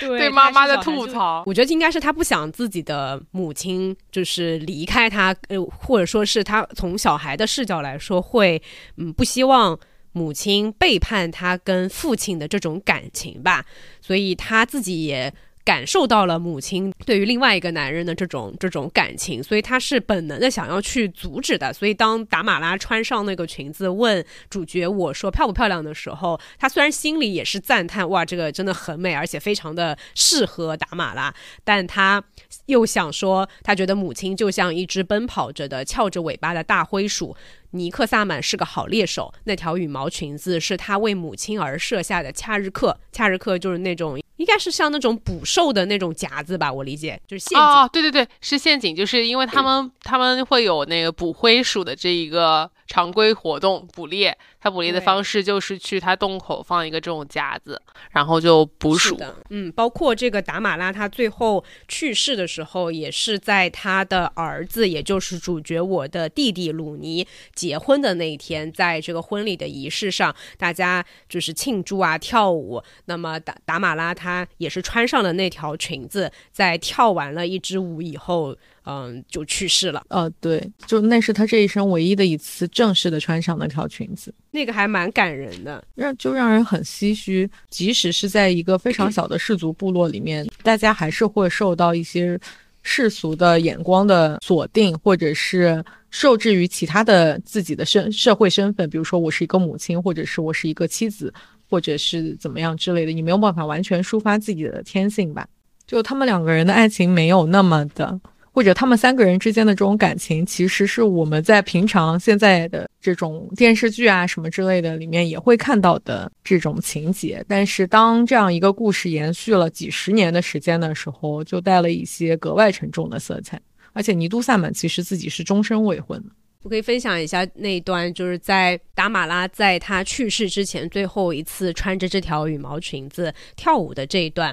[0.00, 8.60] 对妈妈的吐槽，我觉得应该是他不想自己的母亲就是离开他，呃，或者说是他从小孩的视角来说，会
[8.96, 9.78] 嗯不希望。
[10.16, 13.66] 母亲背叛他跟父亲的这种感情吧，
[14.00, 15.32] 所以他自己也。
[15.66, 21.72] 感受到了母亲对于另外一个男人的这种这种感情，所以他是本能的想要去阻止的。
[21.72, 32.22] 所以当达马拉穿上那个裙子问主角我说漂不漂亮的时候，他虽然心里也是赞叹哇，这个真的很美，而且非常的适合达马拉，但他
[32.66, 37.36] 又想说，他觉得母亲就像一只奔跑着的翘着尾巴的大灰鼠。
[37.72, 44.16] 尼克萨满是个好猎手，那条羽毛裙子是他为母亲而设下的恰日克，恰日克就是那种。
[44.36, 47.58] 应该是像那种捕兽的那种夹子吧，我理解就是陷阱。
[47.58, 54.34] 哦，对对对，是陷阱，就是因为他们他们会有那个捕灰鼠的这一个常规活动，捕猎。
[54.58, 57.80] 他捕猎的方式就是去他洞口放一个这种夹子，
[58.10, 59.20] 然后就捕鼠。
[59.50, 72.82] 嗯，包括这个达马拉，他最后去世的时候，也是在他的儿子，也就是主角我的弟弟鲁尼结婚的那一天，在这个婚礼的仪式上，大家就是庆祝啊，跳舞。
[73.04, 78.56] 那么达达马拉他也是穿上了那条裙子，在跳完了一支舞以后。
[78.86, 80.00] 嗯，就去世了。
[80.08, 87.50] 呃，对，就那是他这一生唯一的一次正式的穿上那条裙子，那个还蛮感人的，让就让人很唏嘘。
[87.68, 92.38] 即使是在一个非常小的氏族部落里面，大家还是会受到一些
[92.82, 101.34] 世俗的眼光的锁定，或者是受制于其他的自己的身社会身份，比如说我是一个母亲，或者是我是一个妻子，
[101.68, 105.44] 或者是怎么样之类的，你没有办法完全抒发自己的天性吧？
[105.88, 108.20] 就他们两个人的爱情没有那么的。
[108.56, 117.44] 或者他们三个人之间的这种感情，其实是我们在平常现在的这种电视剧啊什么之类的里面也会看到的这种情节。
[117.46, 123.60] 但是当这样一个故事延续了几十年的时间的时候，就带了一些格外沉重的色彩。
[123.92, 126.24] 而且尼都萨满其实自己是终身未婚。
[126.66, 134.52] 我可以分享一下那一段，就是在达马拉在他去世之前最后一次穿着这条羽毛裙子跳舞的这一段。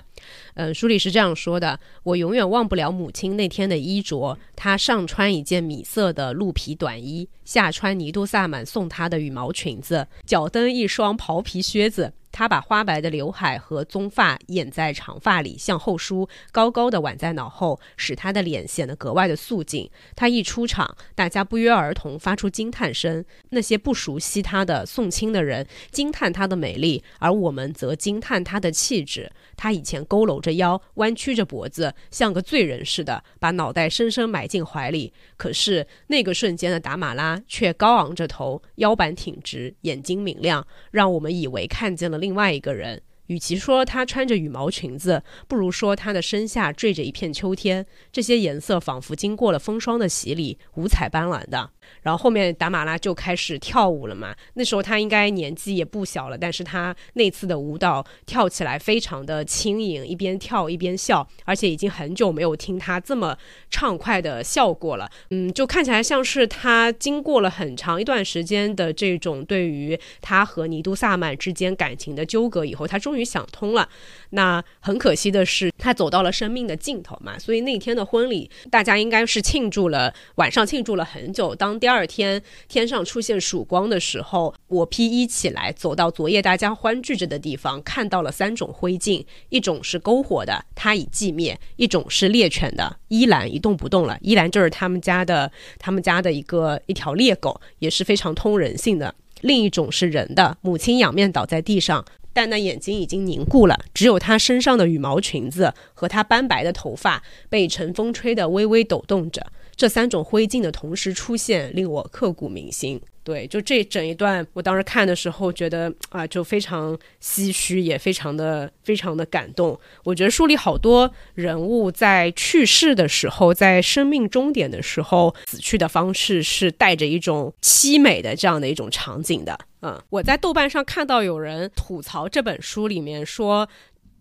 [0.53, 12.13] 嗯，书里是这样说的：我永远忘不了母亲那天的衣着，她上穿一件米色的鹿皮短衣，下穿尼都萨满送她的羽毛裙子，脚蹬一双袍皮靴子。
[12.33, 19.89] 她把花白的刘海和棕发掩在长发里，向后梳，高高的挽在脑后，使她的脸显得格外的素净。
[20.15, 23.23] 她一出场，大家不约而同发出惊叹声。
[23.51, 29.31] 那些不熟悉她的送亲的人惊叹她的美丽，而我们则惊叹她的气质。
[29.55, 35.13] 他以前佝偻着腰，弯曲着脖子，像个罪人似的，把脑袋深深埋进怀里。
[35.37, 42.17] 可是那个瞬间的达马拉却高昂着头，腰板挺直，眼睛明亮，让我们以为看见了。
[42.17, 47.85] 另外一个人，与其说她穿着羽毛裙子，不如说她的身下缀着一片秋天。
[48.11, 51.71] 这些颜色仿佛经过了风霜的洗礼，五彩斑斓的。
[52.01, 54.35] 然后后面达马拉就开始跳舞了嘛。
[54.55, 63.37] 那时候他应该年纪也不小了，但是他那次的舞蹈跳起来非常的轻盈，一边跳一边笑，而且已经很久没有听他这么
[63.69, 65.09] 畅快的笑过了。
[65.29, 73.87] 嗯，就看起来像是他经过了很长一段时间的这种对于他和尼都萨曼之间感情的纠葛以后，他终于想通了。
[74.31, 77.37] 那很可惜的是，他走到了生命的尽头嘛。
[77.37, 81.53] 所以那天的婚礼，大家应该是庆祝了晚上庆祝了很久。
[81.53, 94.17] 当第二天天上出现曙光的时候，我披衣起来，走到昨夜大家欢聚着的地方，看到了三种灰烬：一种是篝火的，它已寂灭；一种是猎犬的，依兰一动不动了。
[94.21, 99.13] 依兰就是他们家的，他们家的一个一条猎狗，也是非常通人性的。
[99.41, 109.45] 另一种是人的，母亲仰面倒在地上，但那眼睛已经凝固了，只有她身上的羽毛裙子和她斑白的头发被晨风吹得微微抖动着。
[109.75, 113.01] 这三种灰烬的同时出现，令我刻骨铭心。
[113.23, 119.79] 对，就这整一段，我当时看的时候，觉得啊，就非常唏嘘，也非常的非常的感动。
[120.03, 129.57] 我觉得书里好多人物在去世的时候，在生命终点的时候，死去的方式是带着一种凄美的这样的一种场景的。
[129.81, 133.69] 嗯，我在豆瓣上看到有人吐槽这本书里面说。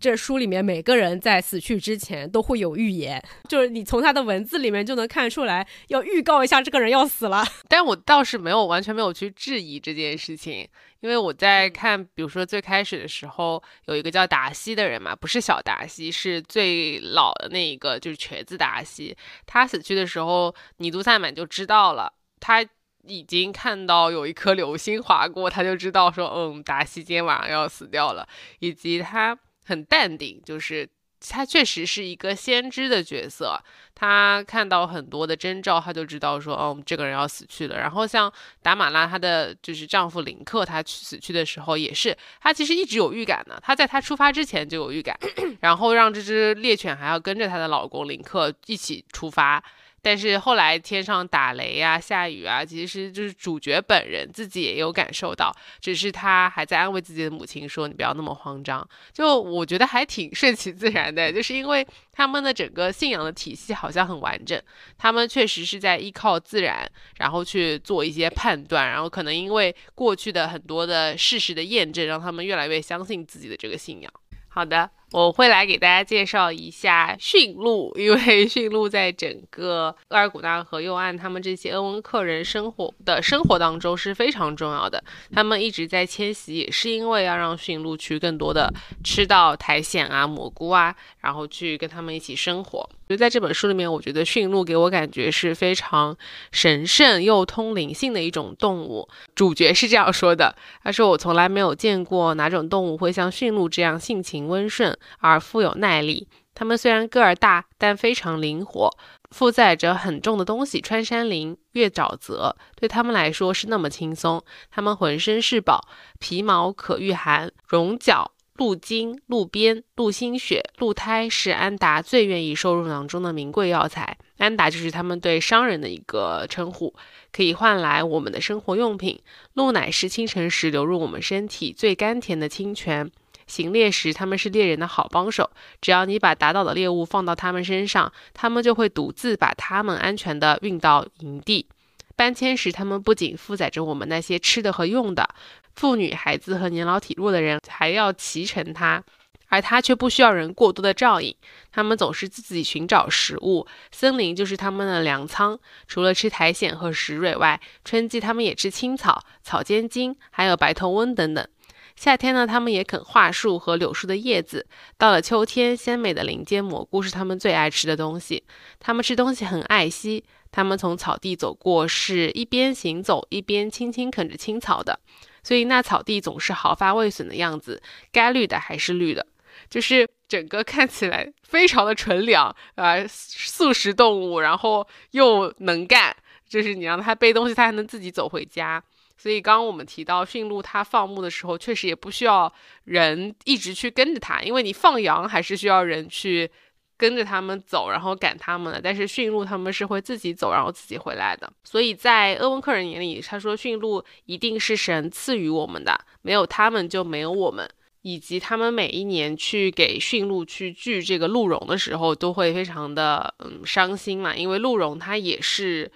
[0.03, 7.41] 这书里面每个人在死去之前都会有预言， 就是你从他的文字里面就能看出来，要预告一下这个人要死了。
[7.69, 10.67] 但我倒是没有完全没有去质疑这件事情，
[10.99, 19.15] 因为我在看，比如说最开始的时候，有一个叫达西的人嘛，不是小达西，是最老的那一个，就是瘸子达西。
[19.45, 22.61] 他死去的时候，尼都萨满就知道了，他
[23.07, 28.27] 已经看到有一颗流星划过，他就知道说，嗯，达西今天晚上要死掉了，
[28.59, 29.39] 以及他。
[29.63, 30.87] 很淡定，就是
[31.19, 33.57] 他确实是一个先知的角色。
[33.95, 37.77] 他看到很多的征兆，他就知道说，哦，这个人要死去了。
[37.77, 43.57] 然后像达马拉，她的就是丈夫林克，他死去的时候也是，他其实一直有预感的。
[43.63, 45.17] 他在他出发之前就有预感，
[45.61, 49.63] 然后让这只猎犬还要跟着她的老公林克一起出发。
[50.03, 55.49] 但是后来天上打雷呀、下雨啊，其实就是主角本人自己也有感受到，
[55.79, 64.61] 只是他还在安慰自己的母亲说：“你不要那么慌张。”就我觉得还挺顺其自然的，就是因为他们的整个信仰的体系好像很完整，
[64.97, 66.85] 他们确实是在依靠自然，
[67.19, 74.11] 然后去做一些判断，然后可能因为过去的很多的事实的验证，让他们越来越相信自己的这个信仰。
[74.49, 74.89] 好的。
[75.13, 85.03] 我会来给大家介绍一下驯鹿，因为驯鹿在整个额尔古纳河右岸他们这些鄂温克人生活的生活当中是非常重要的。
[85.31, 92.89] 他们一直在迁徙，也是因为要让驯鹿去更多的吃到苔藓啊、蘑菇啊，然后去跟他们一起生活。
[93.07, 96.17] 就在这本书里面，我觉得驯鹿给我感觉是非常
[96.51, 99.07] 神圣又通灵性的一种动物。
[99.35, 106.27] 主角是这样说的：“他说我从来没有见过哪种动物会像驯鹿这样性情温顺。”而富有耐力。
[106.55, 108.89] 它们虽然个儿大，但非常灵活，
[109.31, 114.43] 负载着很重的东西穿山林、越沼泽，对他们来说是那么轻松。
[114.69, 115.87] 它们浑身是宝，
[116.19, 118.31] 皮毛可御寒，绒角、
[118.63, 124.17] 鹿筋、鹿鞭、鹿心血、鹿胎是安达最愿意收入囊中的名贵药材。
[124.37, 126.93] 安达就是他们对商人的一个称呼，
[127.33, 129.19] 可以换来我们的生活用品。
[129.55, 133.11] 鹿奶是清晨时流入我们身体最甘甜的清泉。
[133.47, 135.49] 行猎时，他们是猎人的好帮手。
[135.81, 141.67] 只要你把打倒的猎物放到他们身上，他们就会独自把它们安全地运到营地。
[142.15, 145.27] 搬迁时，他们不仅负载着我们那些吃的和用的，
[145.75, 149.03] 妇女、孩子和年老体弱的人还要骑乘它。
[149.49, 151.35] 而它却不需要人过多的照应。
[151.71, 155.59] 它们总是自己寻找食物，森林就是它们的粮仓。
[155.87, 161.47] 除了吃苔藓和石蕊外，春季它们也吃青草、草尖茎，还有白头翁等等。
[161.95, 164.65] 夏天呢，它们也啃桦树和柳树的叶子。
[164.97, 168.43] 到了秋天，鲜美的林间蘑菇是它们最爱吃的东西。
[168.79, 170.23] 它们吃东西很爱惜。
[170.51, 174.99] 它们从草地走过，是一边行走一边轻轻啃着青草的，
[175.43, 177.81] 所以那草地总是毫发未损的样子，
[178.11, 179.25] 该绿的还是绿的，
[179.69, 186.15] 就是整个看起来非常的纯良啊， 素食动物，然后又能干，
[186.47, 188.81] 就是你让它背东西，它还能自己走回家。
[189.15, 192.51] 所以刚刚我们提到驯鹿，它放牧的时候确实也不需要
[192.85, 196.49] 人一直去跟着它，因为你放羊还是需要人去
[196.97, 198.81] 跟着他们走，然后赶他们的。
[198.81, 201.51] 但是驯鹿他们是会自己走，然后自己回来的。
[201.63, 207.69] 所以在鄂温克人眼里，他说驯鹿一定是神赐予我们的，没有他们就没有我们。
[208.01, 215.91] 以及他们每一年去给驯鹿去锯这个鹿茸的时候，都会非常的嗯伤心嘛，因为鹿茸它也是。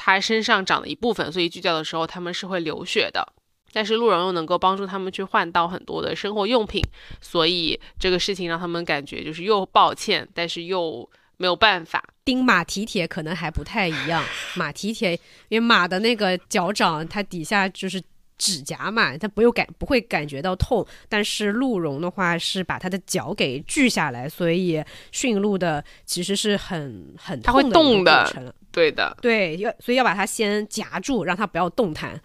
[0.00, 3.32] 它身上长的一部分，所以锯掉的时候他们是会流血的。
[3.78, 6.82] 但是鹿茸又能够帮助他们去换到很多的生活用品，
[7.20, 12.02] 所以这个事情让他们感觉就是又抱歉，但是又没有办法。
[12.24, 14.20] 钉马蹄铁可能还不太一样，
[14.56, 15.12] 马蹄铁
[15.48, 18.02] 因为马的那个脚掌，它底下就是
[18.36, 20.84] 指甲嘛，它不用感不会感觉到痛。
[21.08, 28.52] 但是鹿茸的话是把它的脚给锯下来，所以驯鹿的其实是很很它会动的。
[28.72, 32.20] 对的，对，要所以要把它先夹住，让它不要动弹。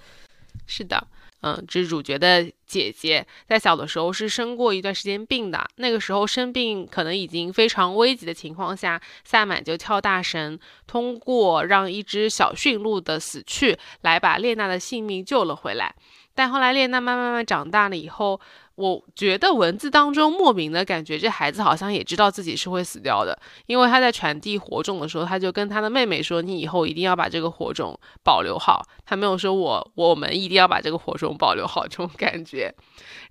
[0.65, 1.05] 是的，
[1.43, 15.93] 嗯，这是主角的姐姐，在小的时候是生过一段时间病的，那个时候生病可能已经非常危急的情况下，萨满就跳大神，通过让一只小驯鹿的死去，来把列娜的性命救了回来。
[16.35, 18.39] 但后来列娜慢慢慢慢长大了以后。
[18.75, 32.73] 我觉得文字当中莫名的感觉，这孩子好像也知道自己是会死掉的，因为他在传递火种的时候，他就跟他的妹妹说：“你以后一定要把这个火种保留好。”他没有说“我我们一定要把这个火种保留好”这种感觉。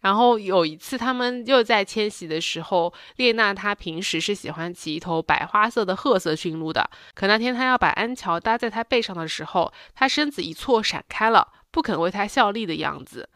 [0.02, 13.28] 然后有一次他们又在迁徙的时候，列娜她平时是喜欢骑一头白花色的褐色驯鹿的，可那天她要把安乔搭在她背上的时候，她身子一错闪开了，不肯为他效力的样子。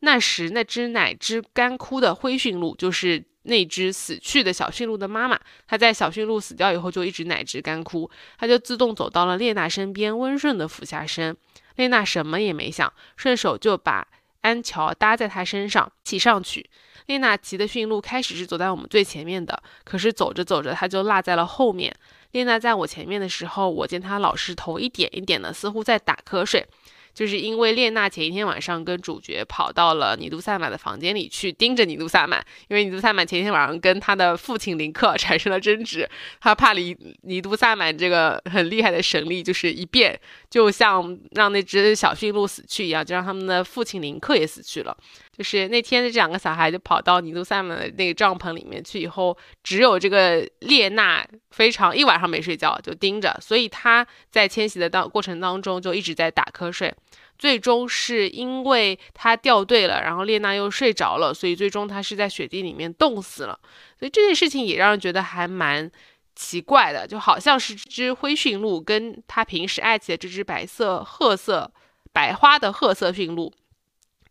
[0.00, 5.36] 那时，那只奶汁干枯的灰驯鹿，就是那只死去的小驯鹿的妈妈。
[5.66, 8.08] 它在小驯鹿死掉以后，就一直奶汁干枯。
[8.38, 11.36] 它就自动走到了列娜身边，温顺地俯下身。
[11.74, 14.06] 列娜什么也没想，顺手就把
[14.42, 16.70] 安乔搭在它身上，骑上去。
[17.06, 21.92] 列娜骑的驯鹿开始是走在我们最前面的，可是走着走着，它就落在了后面。
[22.32, 26.64] 列娜在我前面的时候，我见她老是头一点一点的，似乎在打瞌睡。
[27.18, 36.08] 就是因为列娜前一天晚上跟主角跑到了尼度萨满的房间里去盯着尼度萨满，因为尼度萨满前一天晚上跟他的父亲林克 产生了争执，
[36.40, 40.16] 他怕尼尼度萨满这个很厉害的神力就是一变，
[40.48, 44.96] 就像让那只小驯鹿死去一样，就让他们的父亲林克也死去了。
[45.38, 56.92] 就是那天的这两个小孩就跑到尼都萨满的那个帐篷里面去以后，只有这个列娜非常一晚上没睡觉就盯着，所以他在迁徙的当过程当中就一直在打瞌睡。
[57.38, 63.56] 最终是因为他掉队了，然后列娜又睡着了，所以最终他是在雪地里面冻死了。
[63.96, 65.88] 所以这件事情也让人觉得还蛮
[66.34, 71.70] 奇怪的，就好像是只灰驯鹿跟他平时爱骑的这只白色褐色
[72.12, 73.52] 白花的褐色驯鹿。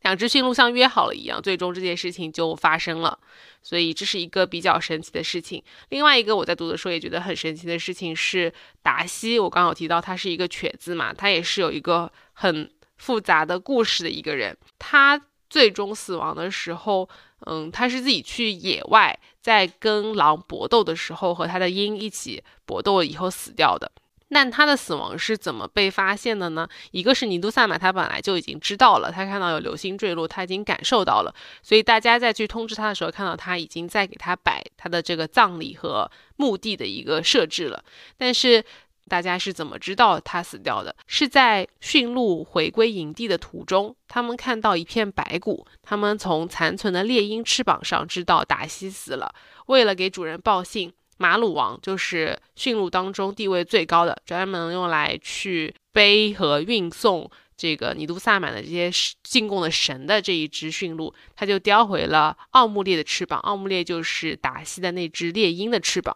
[0.02, 3.18] 两只驯鹿像约好了一样，最终这件事情就发生了，
[3.62, 5.62] 所以这是一个比较神奇的事情。
[5.90, 14.56] 另外一个我在读的时候也觉得很神奇的事情是达西，我刚好提到他是一个瘸子嘛，他也是有一个很复杂的故事的一个人。
[14.80, 17.10] 他最终死亡的时候，
[17.46, 23.92] 嗯，他是自己去野外在跟狼搏斗的时候和他的鹰一起搏斗以后死掉的。
[24.30, 26.68] 那他的死亡是怎么被发现的呢？
[26.92, 37.82] 一个是尼都萨满，他本来就已经知道了，他看到有流星坠落，他已经感受到了，所以大家在去通知他的时候，看到他已经在给他摆他的这个葬礼和墓地的一个设置了。
[38.18, 38.62] 但是
[39.08, 40.94] 大家是怎么知道他死掉的？
[41.08, 49.34] 是在驯鹿回归营地的途中，他们看到一片白骨，他们从残存的猎鹰翅膀上知道达西死了。
[49.68, 50.92] 为了给主人报信。
[51.18, 58.92] 马鲁王就是驯鹿当中地位最高的，专门用来去背和运送这个尼都萨满的这些
[59.24, 63.40] 进贡的神的这一只驯鹿，它就叼回了奥穆列的翅膀。
[63.40, 66.16] 奥穆列就是达西的那只猎鹰的翅膀。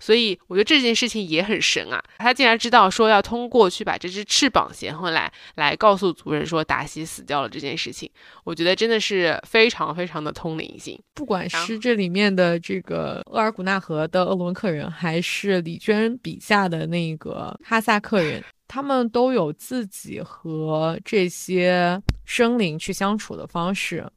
[0.00, 2.02] 所以我觉得这件事情也很神啊！
[2.18, 8.10] 他竟然知道说要通过去把这只翅膀衔回来，来告诉族人说达西死掉了这件事情。
[8.42, 10.98] 我觉得真的是非常非常的通灵性。
[11.14, 24.10] 不管是这里面的这个额尔古纳河的鄂伦克人，还是李娟笔下的那个哈萨克人，他们都有自己和这些生灵去相处的方式。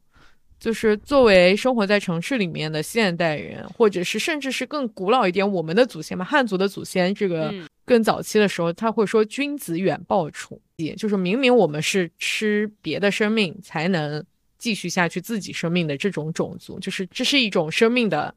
[0.63, 7.53] 就是作为生活在城市里面的现代人，或者是甚至是更古老一点，我们的祖先嘛，汉族的祖先，这个
[7.83, 14.23] 更早期的时候，他会说“君子远庖厨”，也就是明明我们是吃别的生命才能
[14.57, 18.33] 继续下去自己生命的这种种族，就是这是一种生命的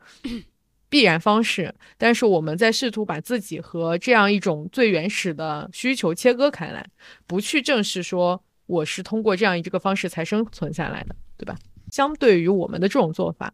[0.91, 6.85] 必然方式，但是我们在试图把自己和这样一种最原始的需求切割开来，
[7.25, 11.57] 不去正视说我是通过这样一个方式才生存下来的，对吧？
[11.97, 13.51] 相对于我们的这种做法，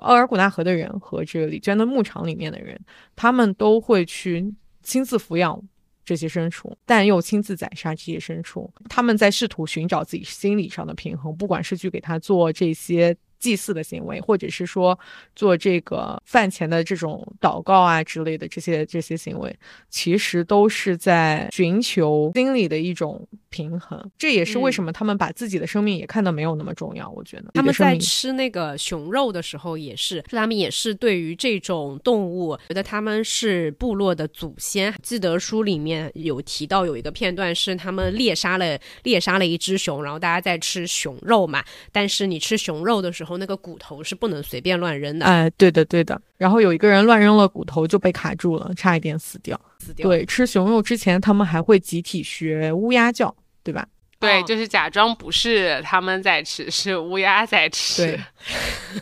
[0.00, 2.78] 奥尔古纳河的人和这个李娟的牧场里面的人，
[3.16, 5.58] 他们都会去亲自抚养
[6.04, 8.70] 这些牲畜，但又亲自宰杀这些牲畜。
[8.90, 13.16] 他们在试图寻找自己心理上的平衡，不管是去给他做这些。
[13.38, 14.98] 祭祀的行为，或者是说
[15.34, 19.56] 做这个饭前的这种祷告啊之类的这些这些行为，
[19.88, 24.10] 其实都是在寻求心理的一种平衡。
[24.16, 27.08] 这也是为什么他们把自己的生命也看得没有那么重要。
[27.10, 34.94] 我觉得他们在吃那个熊肉的时候，也是他们也是对于这种动物，觉得他们是部落的祖先。
[35.02, 41.64] 记得书里面有提到有一个片段是他们猎杀了猎杀了一只熊，然后大家在吃熊肉嘛。
[41.92, 45.26] 但是你吃熊肉的时候，然后那个骨头是不能随便乱扔的。
[45.26, 46.18] 哎，对的，对的。
[46.38, 49.60] 然后有一个人乱扔了骨头就被卡住了，差一点死掉。
[49.80, 50.08] 死掉。
[50.08, 53.86] 对，吃熊肉之前，他们还会集体学乌鸦叫，对吧？
[54.18, 58.18] 对，就是假装不是他们在吃，是乌鸦在吃。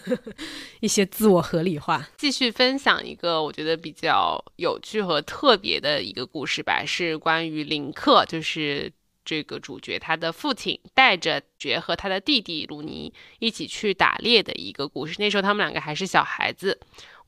[0.04, 0.18] 对，
[0.80, 2.04] 一些自我合理化。
[2.18, 8.92] 继续分享一个我觉得比较有趣和特别的一个故事吧，是关于林克，就是。
[9.26, 15.16] 这个主角他的父亲带着爵和他的弟弟鲁尼一起去打猎的一个故事。
[15.18, 16.78] 那时候他们两个还是小孩子，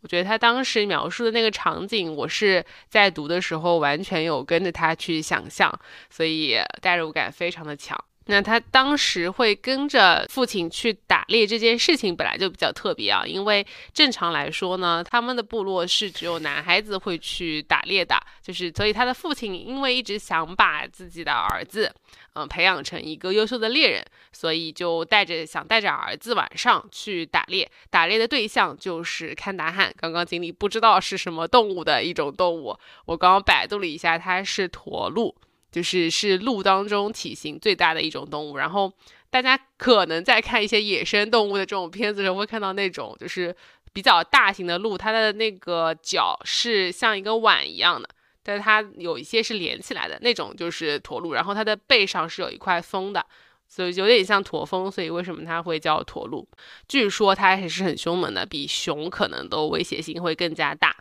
[0.01, 5.76] 我觉得他当时描述的那个场景，我是在读的时候完全有跟着他去想象，
[6.09, 8.03] 所以代入感非常的强。
[8.31, 21.91] 那他当时会跟着父亲去打猎这件事情本来就比较特别啊，因为正常来说呢，他们的部落是只有男孩子会去打猎的，就是所以他的父亲因为一直想把自己的儿子，
[22.35, 29.91] 嗯，培养成一个优秀的猎人，所以就带着想带着儿子晚上去打猎，打猎的对象就是堪达汉。
[29.97, 35.35] 刚刚经历不知道是什么动物的一种动物，我刚刚百度了一下，它是驼鹿。
[35.71, 38.93] 就是是鹿当中体型最大的一种动物，然后
[39.31, 43.55] 大家可能在看一些野生动物的这种片子时候，会看到那种就是
[43.93, 48.09] 比较大型的鹿，它的那个脚是像一个碗一样的，
[48.43, 53.25] 但是它有一些是连起来的那种，就是驼鹿，然后它的背上是有一块峰的，
[53.69, 56.49] 所以有点像驼峰，所以为什么它会叫驼鹿？
[56.87, 60.97] 据说它还是很凶猛的，比熊可能都威胁性会更加大。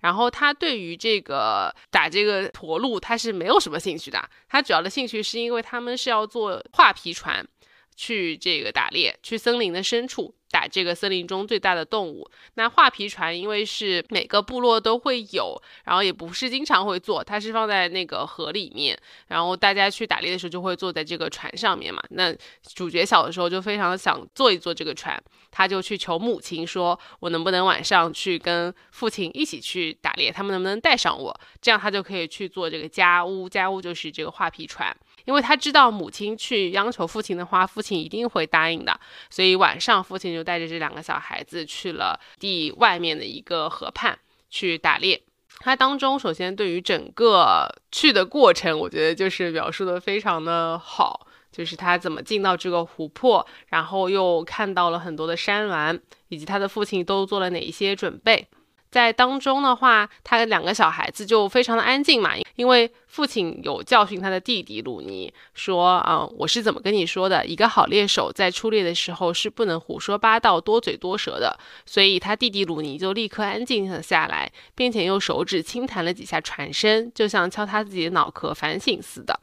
[0.00, 4.28] 然后他对于这个打这个驼鹿，他是没有什么兴趣的。
[4.48, 7.46] 他主要的兴趣是因为他们是要坐画皮船，
[7.94, 10.34] 去这个打猎，去森林的深处。
[10.50, 18.98] 打这个森林中最大的动物，那画皮船因为是每个部落都会有，然后也不是经常会做，它是放在那个河里面，
[19.28, 22.02] 然后大家去打猎的时候就会坐在这个船上面嘛。
[22.10, 22.34] 那
[22.74, 30.32] 主角小的时候就非常想坐一坐这个船，他就去求母亲说：“我能不能晚上去跟父亲一起去打猎？
[30.32, 31.40] 他们能不能带上我？
[31.60, 34.96] 这样他就可以去做这个家屋，家屋就是这个画皮船。”
[35.30, 38.98] 因为他知道母亲去央求父亲的话，父亲一定会答应的，
[39.30, 44.18] 所以晚上父亲就带着这两个小孩子去了地外面的一个河畔
[44.50, 45.22] 去打猎。
[45.60, 58.48] 他当中首先对于整个去的过程，我觉得就是描述的非常的好，就是他怎么进到这个湖泊，然后又看到了很多的山峦，以及他的父亲都做了哪一些准备。
[58.90, 67.46] 在当中的话，他的两个小孩子就非常的安静嘛，因为父亲有教训他的弟弟鲁尼说：“啊，我是怎么跟你说的？
[67.46, 79.38] 一个好猎手在出猎的时候是不能胡说八道、多嘴多舌的。”所以，他弟弟鲁尼就立刻安静了下来，并且用手指轻弹了几下船身，就像敲他自己的脑壳反省似的。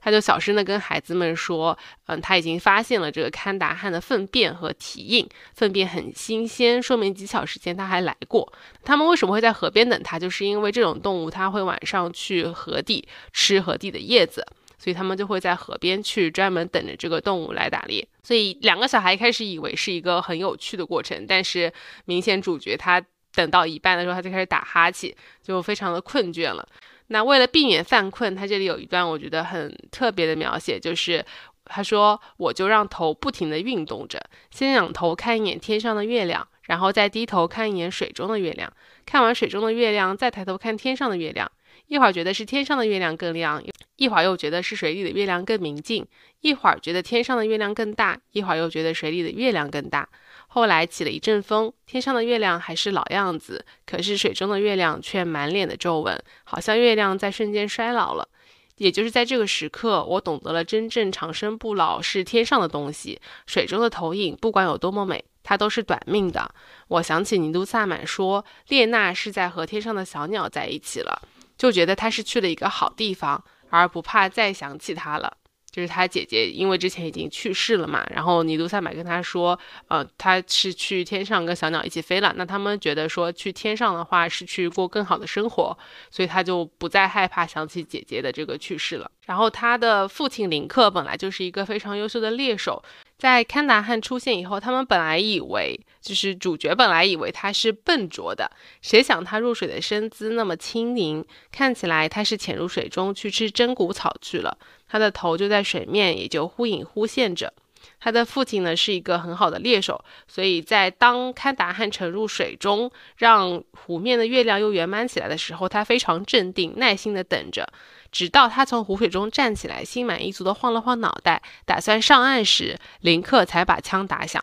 [0.00, 1.76] 他就小声的跟孩子们说
[2.06, 8.52] ：“嗯，他已经发现了这个堪达汉的粪便和蹄印，粪便很新鲜，说明几小时前他还来过。
[8.84, 10.18] 他们为什么会在河边等他？
[10.18, 14.46] 就是因为这种动物它会晚上去河底吃河底的叶子，
[14.78, 18.06] 所以他们就会在河边去专门等着这个动物来打猎。
[18.22, 21.72] 所以两个小孩一开始以为是一个很有趣的过程，但是
[22.04, 23.02] 明显主角他。”
[23.36, 26.66] 等到一半的时候，他就开始打哈欠，就非常的困倦了。
[27.08, 31.24] 那为了避免犯困，他这里有一段我觉得很特别的描写，就是
[31.64, 38.72] 他说：“我就让头不停地运动着，先仰头看一眼天上的月亮，然后再低头看一眼水中的月亮，
[39.04, 41.50] 看完水中的月亮，再抬头看天上的月亮。
[41.88, 43.62] 一会儿觉得是天上的月亮更亮，
[43.96, 46.04] 一会儿又觉得是水里的月亮更明净，
[46.40, 50.08] 一会儿觉得天上的月亮更大，一会儿又觉得水里的月亮更大。”
[50.48, 58.28] 后来起了一阵风，天上的月亮还是老样子，可是水中的月亮却满脸的皱纹，好像月亮在瞬间衰老了。
[58.76, 66.54] 也就是在这个时刻，我懂得了真正长生不老是天上的东西，水中的投影不管有多么美，它都是短命的。
[66.88, 71.22] 我想起尼都萨满说，列娜是在和天上的小鸟在一起了，
[71.56, 75.38] 就觉得她是去了一个好地方，而不怕再想起她了。
[75.76, 79.58] 就是他姐姐，因为之前已经去世了嘛，然后尼都萨满跟他说，
[79.88, 82.32] 呃，他是去天上跟小鸟一起飞了。
[82.38, 85.76] 那他们觉得说去天上的话是去过更好的生活，
[86.10, 89.10] 所以他就不再害怕想起姐姐的这个去世了。
[89.26, 92.82] 然后他的父亲林克本来就是一个非常优秀的猎手。
[93.18, 98.50] 在堪达汉出现以后，他们本来以为，就是主角本来以为他是笨拙的，
[98.82, 107.52] 谁想他入水的身姿那么轻盈，看起来他是潜入水中去吃真骨草去了，他的头就在水面，也就忽隐忽现着。
[108.00, 117.68] 他的父亲呢是一个很好的猎手，所以在当堪达汉沉入水中，让湖面的月亮又圆满起来的时候，他非常镇定，耐心的等着。
[118.12, 124.42] 直到他从湖水中站起来，心满意足地晃了晃脑袋，打算上岸时，林克才把枪打响。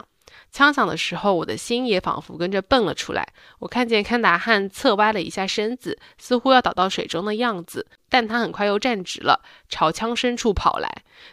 [0.51, 3.27] 枪响的时候，我的心也仿佛跟着蹦了出来。
[3.57, 10.87] 我看见堪达汉侧歪了一下身子，似乎要倒到水中的样子，但他很快又站直了，朝枪深处跑来。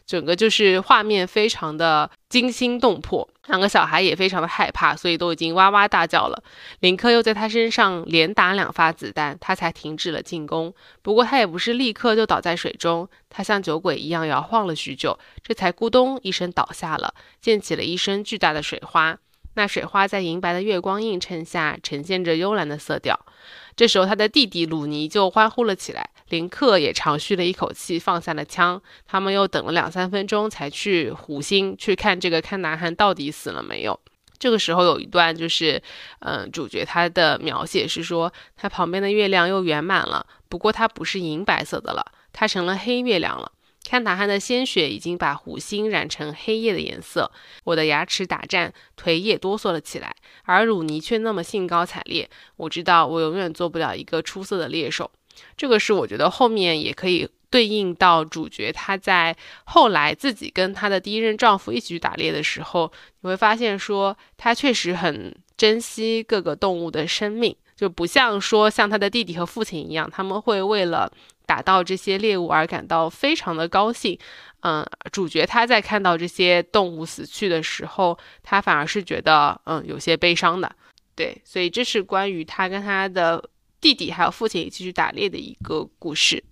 [0.06, 6.42] 整个就是画面非常的惊心动魄，两个小孩也非常的害怕，所以都已经哇哇大叫了。
[6.78, 10.72] 林克又在他身上连打两发子弹，他才停止了进攻。
[11.02, 17.12] 不过他也不是立刻就倒在水中，他像酒鬼一样摇晃了许久，这才咕咚一声倒下了，
[17.42, 19.18] 溅起了一身巨大的水花。
[19.54, 23.18] 那水花在银白的月光映衬下，呈现着幽蓝的色调。
[23.74, 28.80] 这时候，他的弟弟鲁尼就欢呼了起来，林克也长吁了一口气，放下了枪。
[29.06, 34.00] 他们又等了两三分钟，才去湖心去看这个看南汉到底死了没有。
[34.38, 35.82] 这个时候有一段就是，
[36.20, 43.52] 嗯，主角他的描写是说，他旁边的月亮又圆满了，不过它不是银白色的了，它成了黑月亮了。
[43.84, 47.30] 看达汉的鲜血已经把湖心染成黑夜的颜色，
[47.64, 50.14] 我的牙齿打颤，腿也哆嗦了起来，
[50.44, 52.28] 而鲁尼却那么兴高采烈。
[52.56, 55.10] 我知道我永远做不了一个出色的猎手，
[55.56, 71.12] 这个是我觉得后面也可以对应到主角他在后来自己跟他的第一任丈夫一起去打猎的时候，你会发现说他确实很珍惜各个动物的生命，就不像说像他的弟弟和父亲一样，他们会为了。
[71.46, 74.16] 打到这些猎物而感到非常的高兴，
[74.60, 80.72] 嗯，主角他在看到这些动物死去的时候，他反而是觉得嗯有些悲伤的，
[81.16, 83.42] 对，所以这是关于他跟他的
[83.80, 86.42] 弟弟还有父亲一起去打猎的一个故事。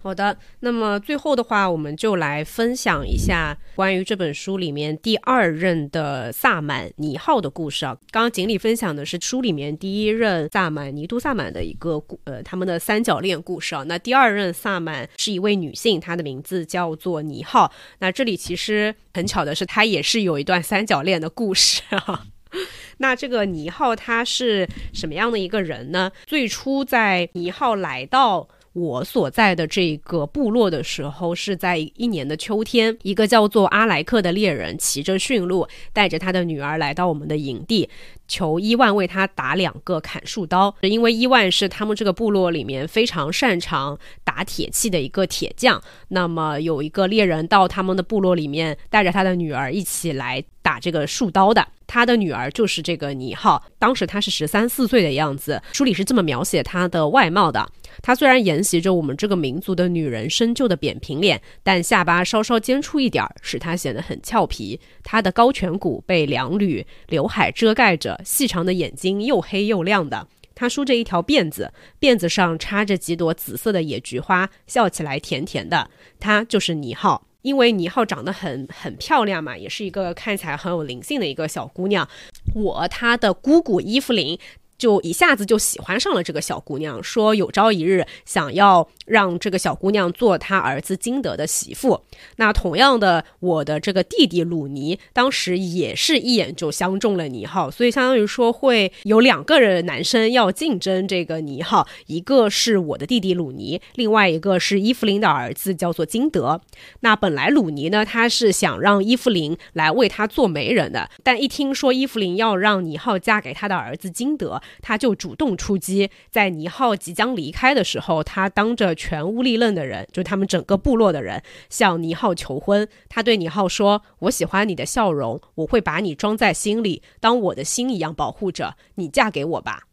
[0.00, 7.98] 好的，那么最后的话，我们就来分享一下关于这本书里面第二任的萨满尼号的故事啊。
[8.12, 13.82] 刚刚锦鲤分享的是书里面第一任萨满尼都萨满的一个故呃他们的三角恋故事啊。
[13.82, 17.70] 那第二任萨满是一位女性，她的名字叫做尼号。
[17.98, 22.24] 那这里其实很巧的是，她也是有一段三角恋的故事啊。
[22.98, 26.10] 那这个尼浩他是什么样的一个人呢？
[26.26, 28.48] 最初在尼浩来到。
[28.74, 37.88] 我所在的这个部落的时候，是在一年的秋天，一个叫做阿莱克的猎人骑着驯鹿，带着他的女儿来到我们的营地，
[38.28, 45.82] 求伊万为他打两个砍树刀，因为伊万是他们这个部落里面非常擅长打铁器的一个铁匠。
[46.08, 51.66] 那么有一个猎人到他们的部落里面，带着他的女儿一起来打这个树刀的。
[51.88, 55.60] 他的女儿就是这个尼浩，当时他是十三四岁的样子。
[55.72, 57.66] 书里是这么描写他的外貌的：
[58.02, 64.78] 他虽然沿袭着我们这个民族的女人深旧的扁平脸，但下巴稍稍尖出一点，使他显得很俏皮。
[65.02, 70.28] 他的高颧骨被两缕刘海遮盖着，细长的眼睛又黑又亮的。
[70.54, 75.88] 他梳着一条辫子，辫子上插着几朵紫色的野菊花，笑起来甜甜的。
[76.20, 77.27] 他就是尼浩。
[77.42, 82.08] 因为倪浩长得很很漂亮嘛，也是一个看起来很有灵性的一个小姑娘。
[82.54, 84.38] 我她的姑姑伊芙琳
[84.78, 92.04] 就一下子就喜欢上了这个小姑娘，说有朝一日想要让这个小姑娘做他儿子金德的媳妇。
[92.36, 106.60] 那同样的，我的这个弟弟鲁尼当时也是一眼就相中了倪浩，所以相当于说会有两个人男生要竞争这个倪浩，一个是我的弟弟鲁尼，另外一个是伊芙琳的儿子叫做金德。
[107.00, 114.62] 那本来鲁尼呢，他是想让伊芙琳来为他做媒人的，但一听说伊芙琳要让倪浩嫁给他的儿子金德。
[114.80, 122.88] 他就主动出击，在倪浩即将离开的时候，他当着全乌力楞的人，就他们整个部落的人，向倪浩求婚。
[123.08, 129.84] 他对倪浩说：“我喜欢你的笑容，我会把你装在心里，当我的心一样保护着你，嫁给我吧。”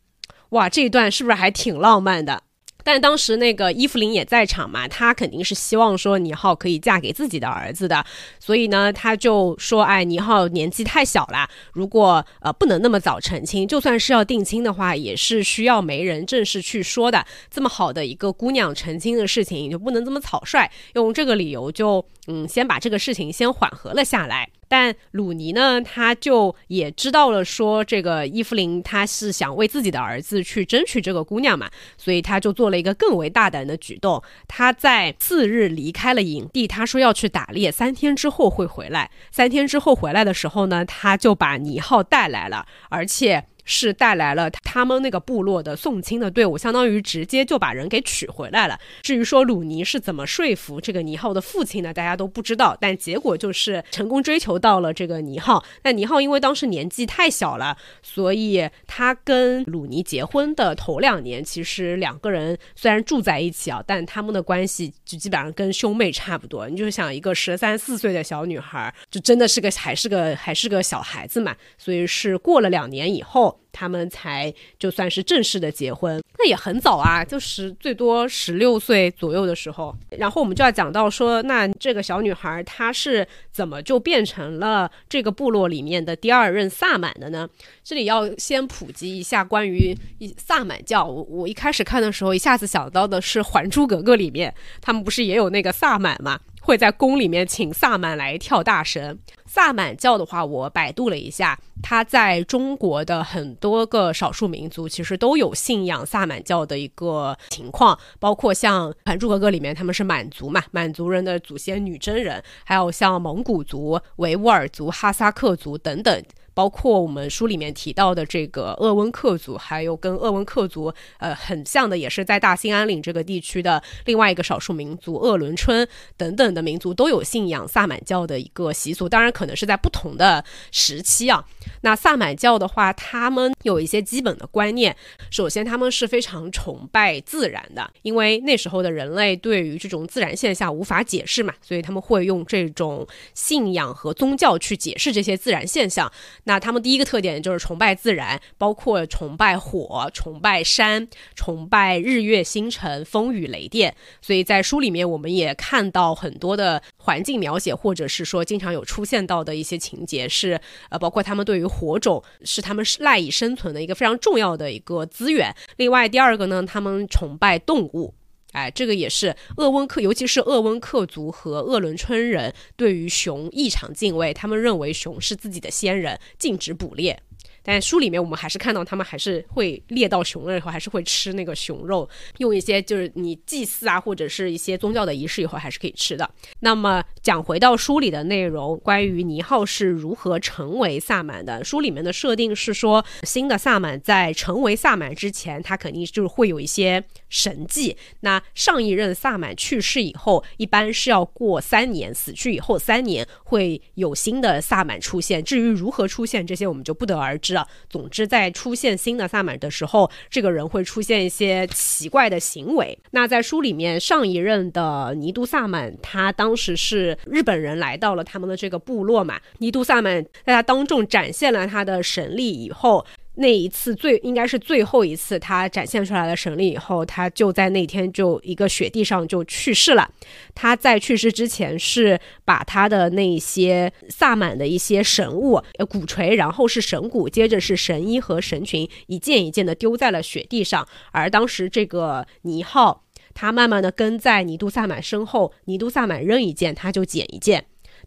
[0.49, 2.43] 哇，这一段是不是还挺浪漫的？
[2.86, 8.06] 但当时那个伊芙琳也在场嘛，她肯定是希望说倪浩可以嫁给自己的儿子的，
[8.40, 17.26] 所以呢，她就说：“哎，倪浩年纪太小了，如果呃不能那么早成亲，就算是要定亲的话，也是需要媒人正式去说的。
[17.50, 34.22] 这么好的一个姑娘成亲的事情，就不能这么草率，用这个理由就嗯先把这个事情先缓和了下来。”但鲁尼呢，他就也知道了，说这个伊芙琳他是想为自己的儿子去争取这个姑娘嘛，所以他就做了一个更为大胆的举动。
[34.47, 39.11] 他在次日离开了营地，他说要去打猎，三天之后会回来。
[39.32, 43.45] 三天之后回来的时候呢，他就把尼浩带来了，而且。
[43.66, 48.80] 是带来了他们那个部落的送亲的队伍，相当于直接就把人给娶回来了。
[49.01, 51.93] 至于说鲁尼是怎么说服这个尼浩的父亲呢？
[51.93, 52.78] 大家都不知道。
[52.80, 55.63] 但结果就是成功追求到了这个尼浩。
[55.84, 66.70] 那尼浩因为当时年纪太小了，所以他跟鲁尼结婚的头两年，其实两个人虽然住在一起啊，但他们的关系就基本上跟兄妹差不多。
[66.70, 71.55] 你就想一个十三四岁的小女孩，就真的是个还是个还是个小孩子嘛。
[71.78, 73.55] 所以是过了两年以后。
[73.72, 79.95] 他们才就算是正式的结婚，那也很早啊，就十最多十六岁左右的时候。
[80.12, 87.47] 然后我们就要讲到说，那这个小女孩她是怎么就变成了这个部落里面的第二任萨满的呢？
[87.84, 89.95] 这里要先普及一下关于
[90.38, 91.06] 萨满教。
[91.06, 96.39] 我我一开始看的时候，一下子想到的是《还珠格格》里面，他们不是也有那个萨满吗？
[96.66, 99.20] 会在宫里面请萨满来跳大神。
[99.45, 116.24] 萨满教的话，我百度了一下，它在中国的很多个少数民族其实都有信仰萨满教的一个情况，包括像《还珠格格》里面他们是满族嘛，满族人的祖先女真人，还有像蒙古族、维吾尔族、哈萨克族等等。
[116.56, 125.88] 包括我们书里面提到的这个鄂温克族，还有跟鄂温克族呃很像的，也是在大兴安岭这个地区的另外一个少数民族鄂伦春
[126.18, 131.45] 等等的民族都有信仰萨满教的一个习俗，当然可能是在不同的时期啊。
[131.82, 134.95] 那萨满教的话，他们有一些基本的观念，
[135.30, 146.10] 首先他们是非常崇拜自然的，因为那时候的人类对于这种自然现象无法解释嘛，所以他们会用这种信仰和宗教去解释这些自然现象。
[146.46, 153.96] 那他们第一个特点就是崇拜自然，包括崇拜火、崇拜山、崇拜日月星辰、风雨雷电。
[154.22, 165.54] 所以在书里面，我们也看到很多的环境描写，或者是说经常有出现到的一些情节，是呃，包括他们对于火种是他们赖以生存的一个非常重要的一个资源。
[165.78, 168.14] 另外，第二个呢，他们崇拜动物。
[168.56, 177.22] 哎，这个也是鄂温克，尤其是鄂温克族和鄂伦春人对于熊异常敬畏，他们认为熊是自己的先人，禁止捕猎。
[177.66, 182.07] 但书里面我们还是看到他们还是会猎到熊了以后，还是会吃那个熊肉，
[182.38, 186.30] 用一些就是你祭祀啊或者是一些宗教的仪式以后还是可以吃的。
[186.59, 197.97] 那么讲回到书里的内容，关于尼浩是如何成为萨满的，书里面的设定是说，新的萨满在成为萨满之前，他肯定就是会有一些神迹。
[198.20, 205.43] 那上一任萨满去世以后，一般是要过三年，死去以后三年会有新的萨满出现。
[205.43, 207.55] 至于如何出现，这些我们就不得而知。
[207.89, 212.97] 总之，在出现新的萨满的时候，这个人会出现一些奇怪的行为。
[213.12, 219.39] 那在书里面，上一任的尼都萨满，他当时是日本人来到了他们的这个部落嘛。
[219.60, 223.06] 尼都萨满在他当众展现了他的神力以后。
[223.36, 230.10] 那一次最应该是最后一次，他展现出来的神力以后，他就在那天就一个雪地上就去世了。
[230.54, 240.88] 他在去世之前是把他的那些萨满的一些神物，呃，鼓槌，然后是神鼓，接着是神衣和神裙，一件一件的丢在了雪地上。
[241.12, 247.66] 而当时这个尼浩，他慢慢的跟在尼都萨满身后，尼都萨满扔一件，他就捡一件。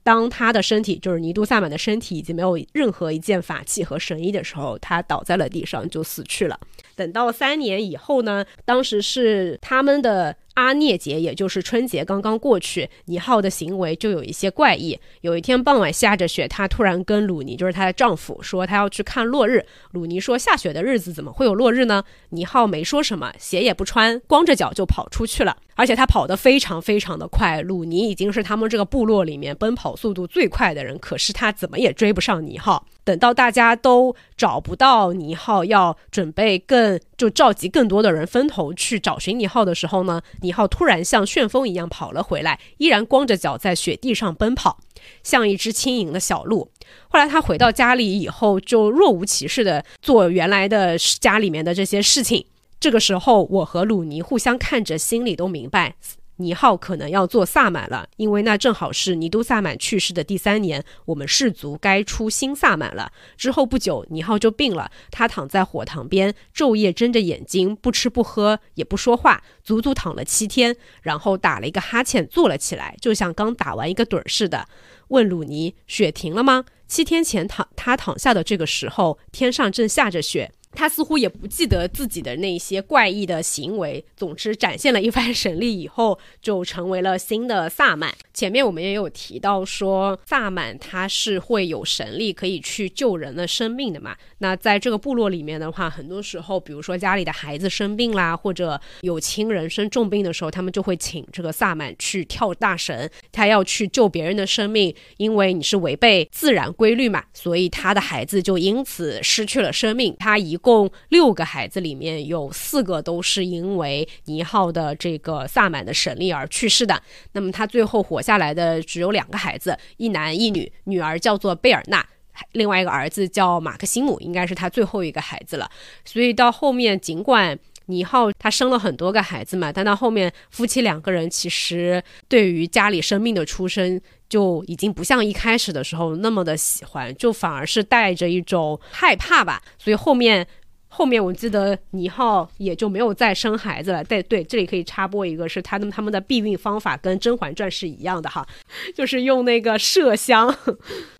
[0.09, 6.59] 当他的身体就是尼都萨满的身体已经没有任何一件法器和神衣的时候，他倒在了地上就死去了。
[6.97, 10.35] 等到三年以后呢，当时是他们的。
[10.59, 14.99] 阿涅节，也就是春节刚刚过去，尼浩的行为就有一些怪异。
[15.21, 19.65] 有一天傍晚下着雪，她突然跟鲁尼，就是她的丈夫，说她要去看落日。
[19.93, 25.57] 鲁尼说：“下雪的日子怎么会有落日呢？”尼浩没说什么，鞋也不穿，光着脚就跑出去了。
[25.77, 32.85] 而且他跑得非常非常的快，鲁尼已经是他们这个部落里面奔跑速度最快的人，可是他怎么也追不上尼浩。
[33.09, 44.79] 等到大家都找不到尼浩，要准备更就召集更多的人分头去找寻尼浩的时候呢，尼浩突然像旋风一样跑了回来，依然光着脚在雪地上奔跑，
[45.23, 46.71] 像一只轻盈的小鹿。
[47.09, 52.45] 后来他回到家里以后，就若无其事的做原来的家里面的这些事情。
[52.79, 55.97] 这个时候，我和鲁尼互相看着，心里都明白，
[56.39, 63.13] 尼浩可能要做萨满了，因为那正好是尼都萨满去世的第三年，我们氏族该出新萨满了。
[63.37, 74.67] 之后不久，尼浩就病了，他躺在火塘边，昼夜睁着眼睛，不吃不喝，也不说话，足足躺了七天，然后打了一个哈欠，坐了起来，就像刚打完一个盹儿似的，
[75.09, 80.53] 问鲁尼：“雪停了吗？”七天前躺他躺下的这个时候，天上正下着雪。
[80.79, 84.05] 他似乎也不记得自己的那些怪异的行为。
[84.17, 88.15] 总之，展现了一番神力以后，就成为了新的萨满。
[88.33, 94.17] 前面我们也有提到说，萨满他是会有神力，可以去救人的生命的嘛。
[94.39, 104.95] 那在这个部落里面的话，很多时候，比如说家里的孩子生病啦，或者有亲人生重病的时候，他们就会请这个萨满去跳大神，他要去救别人的生命。
[105.17, 110.15] 因为你是违背自然规律嘛，所以他的孩子就因此失去了生命。
[110.21, 117.03] 他一共共六个孩子里面有四个都是因为尼浩的这个萨满的神力而去世的。
[117.33, 122.07] 那么他最后活下来的只有两个孩子，一男一女，女儿叫做贝尔纳，
[122.53, 125.71] 另外一个儿子叫马克西姆，应该是他最后一个孩子了。
[126.05, 127.59] 所以到后面，尽管
[127.89, 134.01] 倪浩他生了很多个孩子嘛，但到后面夫妻两个人其实对于家里生命的出生。
[134.29, 139.63] 就已经不像一开始的时候那么的喜欢，就反而是带着一种害怕吧。
[139.79, 140.47] 所以后面
[140.89, 144.05] 后面我记得倪浩也就没有再生孩子了。
[144.05, 148.47] 对对，这里可以插播一个，是他们他们的避孕方法跟《甄嬛传》是一样的哈，
[148.95, 150.55] 就是用那个麝香。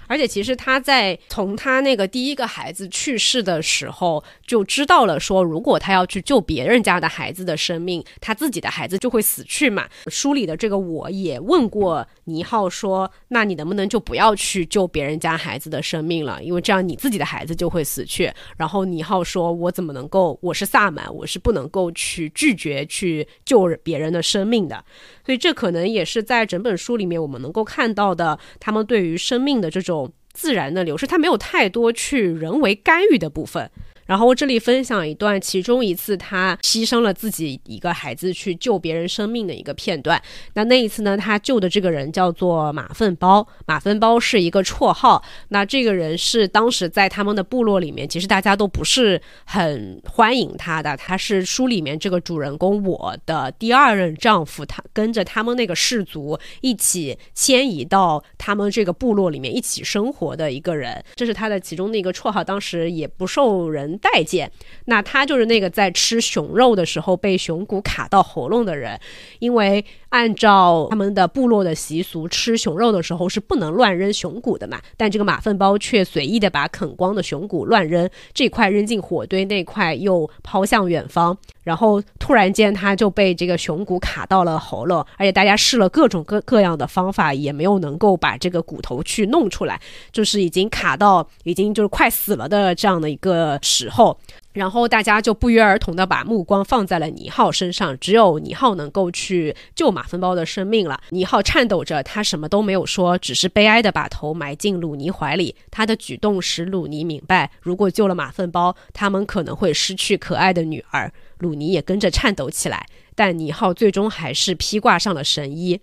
[0.09, 9.87] 而且其实他在从他那个第一个孩子去世的时候就知道了，说如果他要去救别人家的孩子的生命，他自己的孩子就会死去嘛。
[10.07, 16.43] 书里的这个我也问过倪浩说：“那你能不能就不要去救别人家孩子的生命了？
[16.43, 20.39] 因为这样你自己的孩子就会死去。”然后倪浩说：“我怎么能够？
[20.41, 24.83] 我是萨满，我是不能够去拒绝去救别人的生命的。”
[25.29, 33.71] 所以这可能也是在整本书里面我们能够看到的，他们对于生命的这种自然的流逝，他没有太多去人为干预的部分。
[34.09, 40.21] 然后我这里分享一段，其中一次他牺牲了自己一个孩子去救别人生命的一个片段。
[40.55, 45.23] 那那一次呢，他救的这个人叫做马粪包，马粪包是一个绰号。
[45.51, 50.97] 那这个人是当时在他们的部落里面，其实大家都不是很欢迎他的。
[50.97, 61.05] 他是书里面这个主人公我的第二任丈夫，他跟着他们那个氏族一起迁移到他们这个部落里面一起生活的一个人。
[61.15, 63.98] 这是他的其中的一个绰号，当时也不受人。
[63.99, 64.51] 待见，
[64.87, 68.99] 那他就是那个在吃熊肉的时候被熊骨卡到喉咙的人，
[69.39, 74.81] 因为按照他们的部落的习俗，吃熊肉的时候是不能乱扔熊骨的嘛。
[74.97, 81.37] 但这个马粪包却随意的把啃光的熊骨乱扔，这块扔进火堆，那块又抛向远方。
[81.63, 89.79] 然后突然间他就被这个熊骨卡到了喉咙，而且大家试了各种各各样的方法，也没有能够把这个骨头去弄出来，
[90.11, 94.19] 就是已经卡到已经就是快死了的这样的一个时候。
[94.53, 101.01] 然后大家就不约而同的把目光放在了尼浩身上，只有尼浩能够去救马粪包的生命了。
[101.11, 105.55] 尼浩颤抖着，他什么都没有说，只是悲哀的把头埋进鲁尼怀里。
[105.71, 111.13] 他的举动使鲁尼明白，如果救了马粪包，他们可能会失去可爱的女儿。
[111.39, 112.85] 鲁尼也跟着颤抖起来，
[113.15, 115.81] 但尼浩最终还是披挂上了神衣。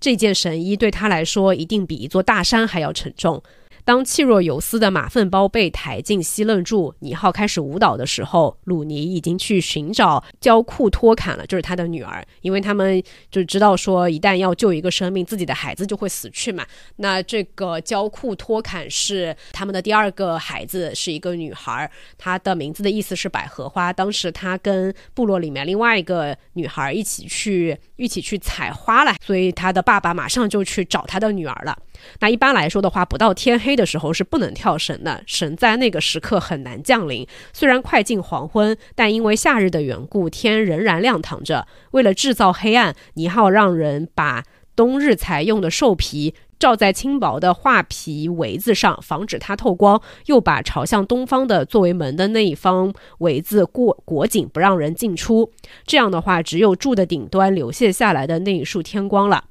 [0.00, 3.42] 这件神衣对他来说一定比一座大山还要沉重。
[3.84, 16.66] 当气若游丝的马粪包被抬进西楞柱，尼浩开始舞蹈的时候，鲁尼已经去寻找焦库托坎了，就是他的女儿，因为他们就知道说，一旦要救一个生命，自己的孩子就会死去嘛。
[16.96, 23.92] 那这个焦库托坎是他们的第二个孩子，是一个女孩，她的名字的意思是百合花。
[23.92, 31.76] 当时她跟部落里面另外一个女孩一起去一起去采花了，所以他的爸爸马上就去找他的女儿了。
[32.20, 37.26] 那一般来说的话，不到天黑的时候是不能跳绳的，神在那个时刻很难降临。
[37.52, 41.66] 虽然快进黄昏，但因为夏日的缘故，天仍然亮堂着。
[41.92, 44.42] 为了制造黑暗，尼浩让人把
[44.76, 50.00] 冬日才用的兽皮罩在轻薄的画皮围子上，防止它透光。
[50.26, 55.52] 又把朝向东方的作为门的那一方围子裹裹紧，不让人进出。
[55.86, 59.44] 这样的话，只有柱的顶端流泻下来的那一束天光了。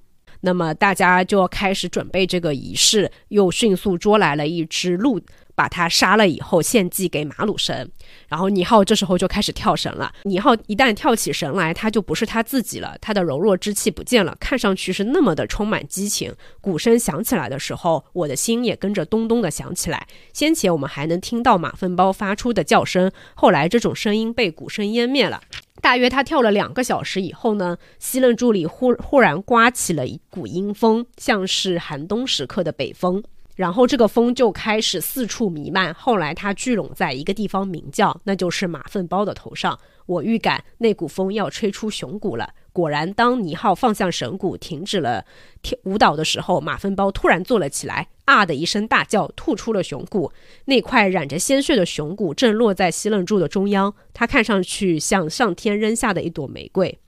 [0.45, 5.21] 那么大家就要开始准备这个仪式，又迅速捉来了一只鹿，
[5.55, 7.91] 把他杀了以后献祭给马鲁神。
[8.27, 10.11] 然后尼浩这时候就开始跳神了。
[10.23, 16.33] 尼浩一旦跳起神来，他就不是他自己了，他的柔弱之气不见了，看上去是那么的充满激情。
[16.61, 20.07] 鼓声响起来的时候，我的心也跟着咚咚的响起来。
[20.31, 25.41] 先前我们还能听到马粪包发出的叫声，后来这种声音被鼓声湮灭了。
[25.81, 33.21] 大约他跳了两个小时以后呢，西楞柱里忽忽然刮起了一股阴风，像是寒冬时刻的北风。
[33.55, 35.93] 然后这个风就开始四处弥漫。
[35.93, 39.79] 后来它聚拢在一个地方鸣叫，那就是马粪包的头上。
[40.05, 42.49] 我预感那股风要吹出熊谷了。
[42.73, 45.23] 果然，当尼浩放下绳骨，停止了
[45.61, 50.31] 跳舞蹈的时候，马粪包突然坐了起来，啊的一声大叫，吐出了熊骨。
[50.65, 56.99] 那块染着鲜血的熊骨正落在西楞柱的中央，它看上去像上天扔下的一朵玫瑰。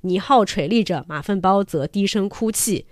[0.00, 2.86] 尼浩垂立着，马粪包则低声哭泣。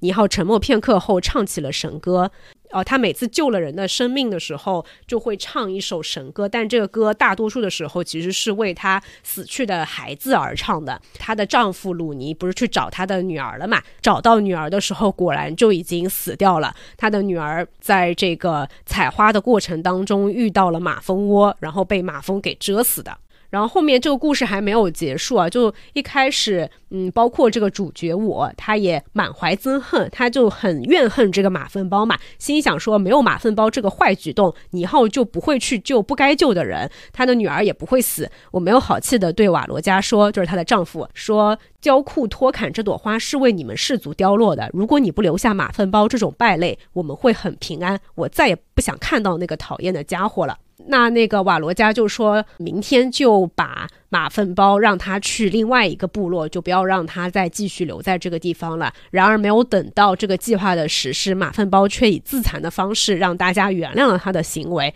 [0.00, 2.30] 尼浩沉默片刻后，唱起了神歌。
[2.72, 11.00] 哦，他每次救了人的生命的时候，就会唱一首神歌，但这个歌大多数的时候其实是为他死去的孩子而唱的。
[11.18, 13.82] 她的丈夫鲁尼不是去找他的女儿了嘛？
[14.00, 16.72] 找到女儿的时候，果然就已经死掉了。
[16.96, 23.18] 他的女儿在这个采花的过程当中遇到了马蜂窝，然后被马蜂给蛰死的。
[23.50, 38.30] 然后后面这个故事还没有结束啊，就一开始，嗯，包括这个主角我，他也满怀憎恨，他就很怨恨这个马粪包嘛，心想说没有马粪包这个坏举动，尼浩就不会去救不该救的人，他的女儿也不会死。
[38.52, 48.00] 我没有好气的对瓦罗加说，就是她的丈夫说，焦库托坎这朵花是为你们氏族凋落的，如果你不留下马粪包这种败类，我们会很平安。
[48.14, 50.56] 我再也不想看到那个讨厌的家伙了。
[50.86, 58.92] 那那个瓦罗加就说明天就把马粪包让他去另外一个部落，就不要让他再继续留在这个地方了。
[59.10, 64.92] 然而没有等到这个计划的实施，马粪包却以自残的方式让大家原谅了他的行为。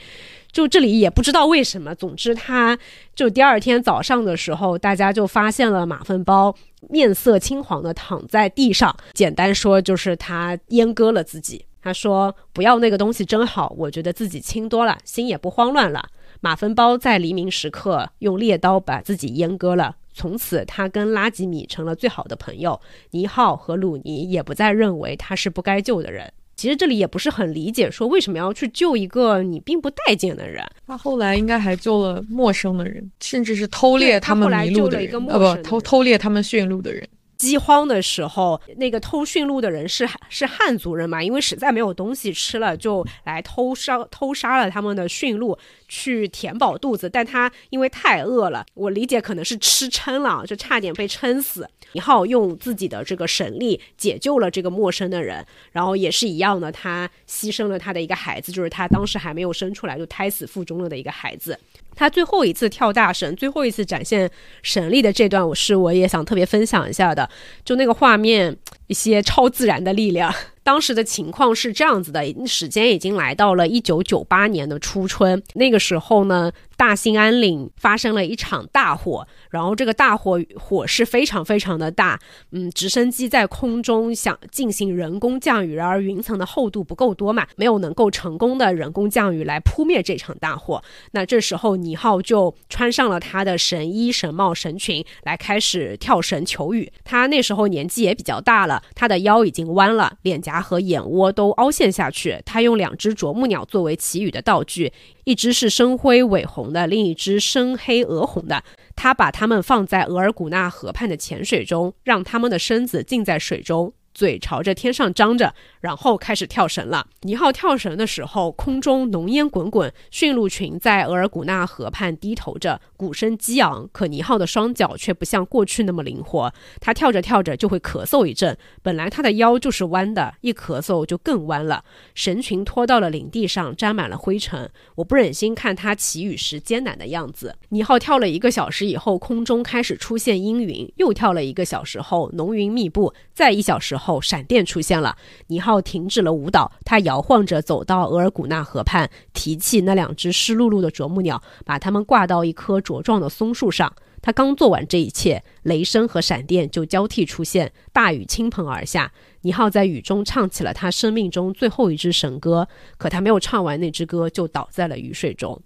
[0.50, 2.78] 就这里也不知道为什么，总之他
[3.14, 6.54] 就第二天早上的时候，大家就发现了马粪包
[6.88, 8.94] 面色青黄的躺在地上。
[9.14, 11.64] 简单说就是他阉割了自己。
[11.84, 16.02] 他说：“不要那个东西真好，我觉得自己轻多了，心也不慌乱了。”
[16.40, 19.96] 马芬包在黎明时刻用猎刀把自己阉割了。
[20.14, 22.80] 从此，他跟拉吉米成了最好的朋友。
[23.10, 26.32] 尼浩和鲁尼也不再认为他是不该救的人。
[26.56, 30.64] 其实这里也不是很理解，说为什么要去救一个你并不待见的人。
[30.86, 37.06] 他后来应该还救了陌生的人，甚至是偷猎他们迷路的人，呃，不，偷偷猎他们驯鹿的人。
[37.44, 41.22] 饥荒的时候，那个偷驯鹿的人是是汉族人嘛？
[41.22, 47.08] 因为实在没有东西吃了，就来偷杀偷杀了他们的驯鹿，去填饱肚子。
[47.08, 51.68] 但他因为太饿了，我理解可能是吃撑了，就差点被撑死。
[51.92, 61.58] 尼浩用自己的这个神力解救了这个陌生的人，然后也是一样的，他牺牲了他的一个孩子，就是他当时还没有生出来就胎死腹中了的一个孩子。
[61.94, 64.30] 他最后一次跳大神，最后一次展现
[64.62, 67.28] 神力的这段，我是我也想特别分享一下的，
[67.64, 70.34] 就那个画面，一些超自然的力量。
[70.64, 76.50] 当时的情况是这样子的，时间已经来到了一九九八年的初春，那个时候呢。
[76.76, 82.18] 大兴安岭发生了一场大火，然后这个大火火势非常非常的大，
[82.50, 90.82] 嗯，直升机在空中想进行人工降雨，然而云层的厚度不够多嘛，没有能够成功的人工降雨来扑灭这场大火。
[91.12, 96.92] 那这时候尼浩就穿上了他的神衣、神帽、神裙，来开始跳绳求雨。
[97.04, 102.40] 他那时候年纪也比较大了，他的腰已经弯了，脸颊和眼窝都凹陷下去。
[102.44, 104.92] 他用两只啄木鸟作为祈雨的道具。
[105.24, 108.62] 一只是深灰尾红的，另一只深黑鹅红的。
[108.94, 113.92] 他把它们放在额尔古纳河畔的浅水中，让它们的身子浸在水中。
[114.14, 117.08] 嘴朝着天上张着，然后开始跳绳了。
[117.22, 123.88] 尼浩跳绳的时候，空中浓烟滚滚，驯鹿群在额尔古纳河畔低头着，鼓声激昂。
[123.92, 128.56] 可尼浩的双脚却不像过去那么灵活，他跳着跳着就会咳嗽一阵。
[128.82, 131.82] 本来他的腰就是弯的，一咳嗽就更弯了。
[132.14, 134.70] 绳群拖到了领地上，沾满了灰尘。
[134.94, 137.56] 我不忍心看他起雨时艰难的样子。
[137.70, 144.03] 尼浩跳了一个小时以后，空中开始出现阴云，又跳了一个小时后，浓云密布，再一小时后。
[144.04, 145.16] 后，闪电出现了。
[145.46, 153.92] 尼浩停止了舞蹈，他摇晃着走到额尔古纳河畔，提起那两只湿漉漉的啄木鸟，把它们挂到一棵茁壮的松树上。
[154.20, 159.12] 他刚做完这一切，雷声和闪电就交替出现，大雨倾盆而下。
[159.42, 165.60] 尼浩在雨中唱起了他生命中最后一支神歌，可他没有唱完那支歌，就倒在了雨水中。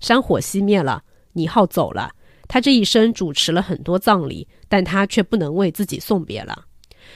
[0.00, 1.02] 山火熄灭了，
[1.32, 2.10] 尼浩走了。
[2.46, 6.66] 他这一生主持了很多葬礼，但他却不能为自己送别了。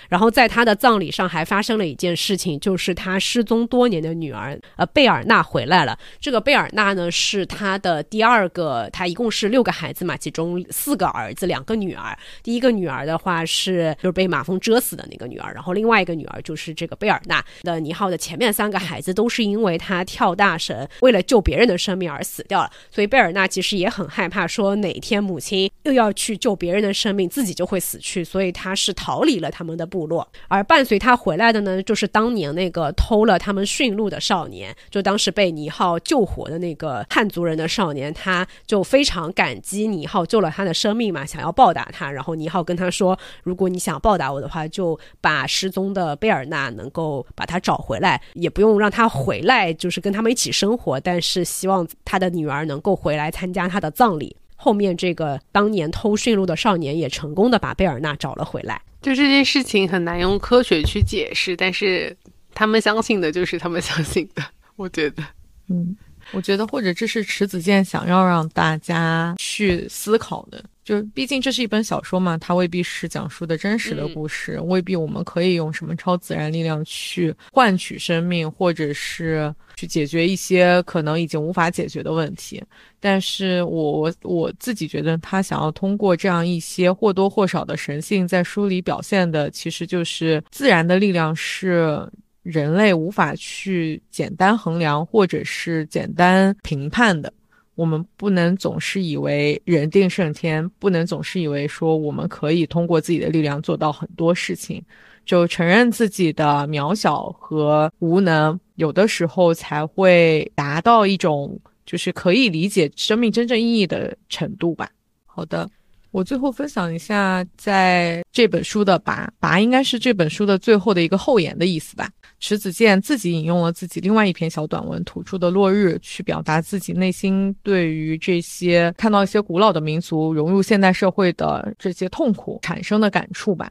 [0.08, 5.98] 然后在他的葬礼上还发生了一件事情，就是他失踪多年的女儿，呃，贝尔纳回来了。
[6.20, 12.16] 这个贝尔纳呢，是他的第二个，他一共是六个孩子嘛，其中四个儿子，两个女儿。
[12.42, 22.70] 第一个女儿的话是就是被马蜂蛰死的那个女儿，然后另外一个女儿就是这个贝尔纳的尼浩的前面三个孩子都是因为他跳大神，为了救别人的生命而死掉了。
[22.90, 29.88] 所以贝尔纳其实也很害怕，说哪天母亲又要去救别人的生命，自己就会死去，所以他是逃离了他们的。
[29.88, 42.12] 部落，而伴随他回来的呢，就是当年那个偷了他们驯鹿的少年，就当时被尼浩救活的那个汉族人的少年，他就非常感激尼浩救了他的生命嘛，想要报答他。
[42.12, 58.82] 然后尼浩跟他说：“如果你想报答我的话，就把失踪的贝尔纳能够把他找回来，也不用让他回来，就是跟他们一起生活，但是希望他的女儿能够回来参加他的葬礼。”后面这个当年偷驯鹿的少年也成功的把贝尔纳找了回来。
[59.00, 62.14] 就这件事情很难用科学去解释，但是
[62.52, 64.42] 他们相信的就是他们相信的。
[64.74, 65.22] 我觉得，
[65.68, 65.96] 嗯，
[66.32, 70.62] 我觉得或者这是迟子健想要让大家去思考的。
[70.88, 82.64] 就毕竟这是一本小说嘛，它未必是讲述的真实的故事，未必我们可以用什么超自然力量去换取生命，或者是去解决一些可能已经无法解决的问题。
[82.98, 92.02] 但是我我自己觉得，他想要通过这样一些或多或少的神性，在书里表现的，其实就是自然的力量是
[92.42, 97.30] 人类无法去简单衡量或者是简单评判的。
[97.78, 104.82] 我们不能总是以为人定胜天，不能总是以为说我们可以通过自己的力量做到很多事情，
[105.24, 111.56] 就承认自己的渺小和无能，有的时候才会达到一种
[111.86, 114.90] 就是可以理解生命真正意义的程度吧。
[115.24, 115.70] 好的，
[116.10, 122.10] 我最后分享一下在这本书的“拔拔”，应该是这本书的最后的一个后言的意思吧。
[122.40, 133.70] 池子健自己引用了自己另外一篇小短文《土著的落日》，去表达自己内心对于这些看到一些古老的民族融入现代社会的这些痛苦产生的感触吧。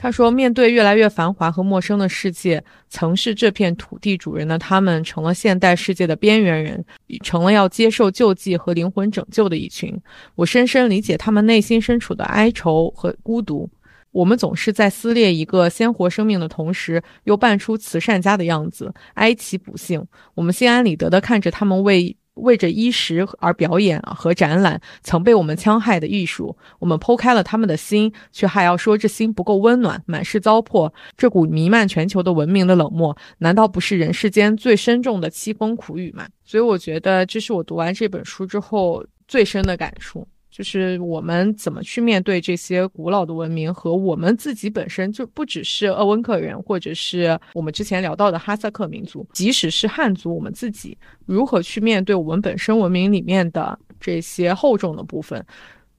[0.00, 6.84] 他说：“面对越来越繁华和陌生的世界，曾是这片土地主人的他们，成了现代世界的边缘人，
[7.24, 9.92] 成了要接受救济和灵魂拯救的一群。
[10.36, 13.68] 我深深理解他们内心深处的哀愁和孤独。”
[14.10, 20.04] 我们总是在撕裂一个鲜活生命的同时，又扮出慈善家的样子，哀其不幸。
[20.34, 26.56] 我们心安理得地看着他们为为着衣食而表演和展览曾被我们戕害的艺术。
[26.78, 30.92] 我们剖开了他们的心，却还要说这心不够温暖，满是糟粕。
[31.16, 36.28] 这股弥漫全球的文明的冷漠，难道不是人世间最深重的凄风苦雨吗？
[36.44, 40.26] 所以，我觉得这是我读完这本书之后最深的感触。
[40.58, 55.46] 就是我们怎么去面对这些古老的文明，和我们自己本身就不只是鄂温克人，或者是我们之前聊到的哈萨克民族，即使是汉族，我们自己如何去面对我们本身文明里面的这些厚重的部分，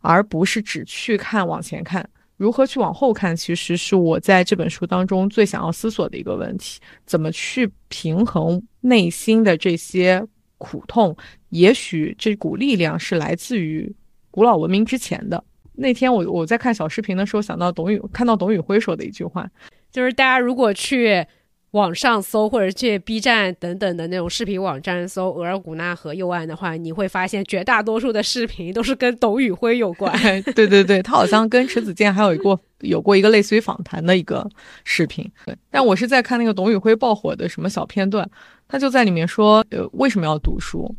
[0.01, 2.05] 而不是只去看往前看，
[2.35, 10.21] 如何去往后看，其实是我在这本书当中最想要思索的一个问题：怎么去平衡内心的这些
[10.57, 11.15] 苦痛？
[11.47, 13.95] 也许这股力量是来自于。
[14.39, 15.43] 古老文明之前的
[15.73, 19.45] 那天，我我在看小视频的时候，想到董宇看到董宇辉说的一句话，
[19.91, 21.25] 就是大家如果去
[21.71, 30.17] 网上搜，或者去 B 站等等的那种视频网站搜额尔古纳河右岸的话，你会发现绝大多数的视频都是跟董宇辉有关。
[30.55, 34.49] 对对对，他好像跟池子健还有一个有过一个类似于访谈的一个
[34.85, 35.29] 视频。
[35.45, 38.25] 对，但我是在看那个董宇辉爆火的什么小片段，
[38.69, 40.95] 他就在里面说，呃，为什么要读书？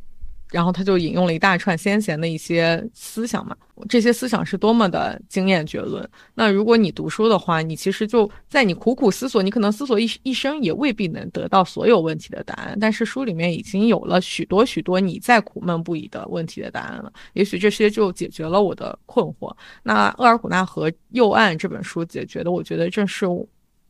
[0.51, 3.57] 然后他就引用了一大串先贤的一些思想嘛，
[3.89, 6.09] 这些思想是多么的经验绝伦。
[6.35, 12.77] 那如果你读书的话，你其实就在你苦苦思索，你可能思索一一生也未必能得到所有问题的答案。
[12.81, 19.55] 但是书里面已经有了许多许多你在苦闷不已的问题的答案了，也许这些就解决了我的困惑。
[19.83, 23.25] 那《厄尔古纳河右岸》这本书解决的，我觉得正是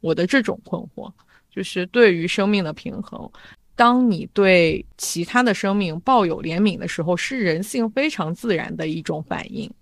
[0.00, 1.10] 我的这种困惑，
[1.50, 3.30] 就是对于生命的平衡。
[3.80, 9.72] 当你对其他的生命抱有怜悯的时候，是人性非常自然的一种反应，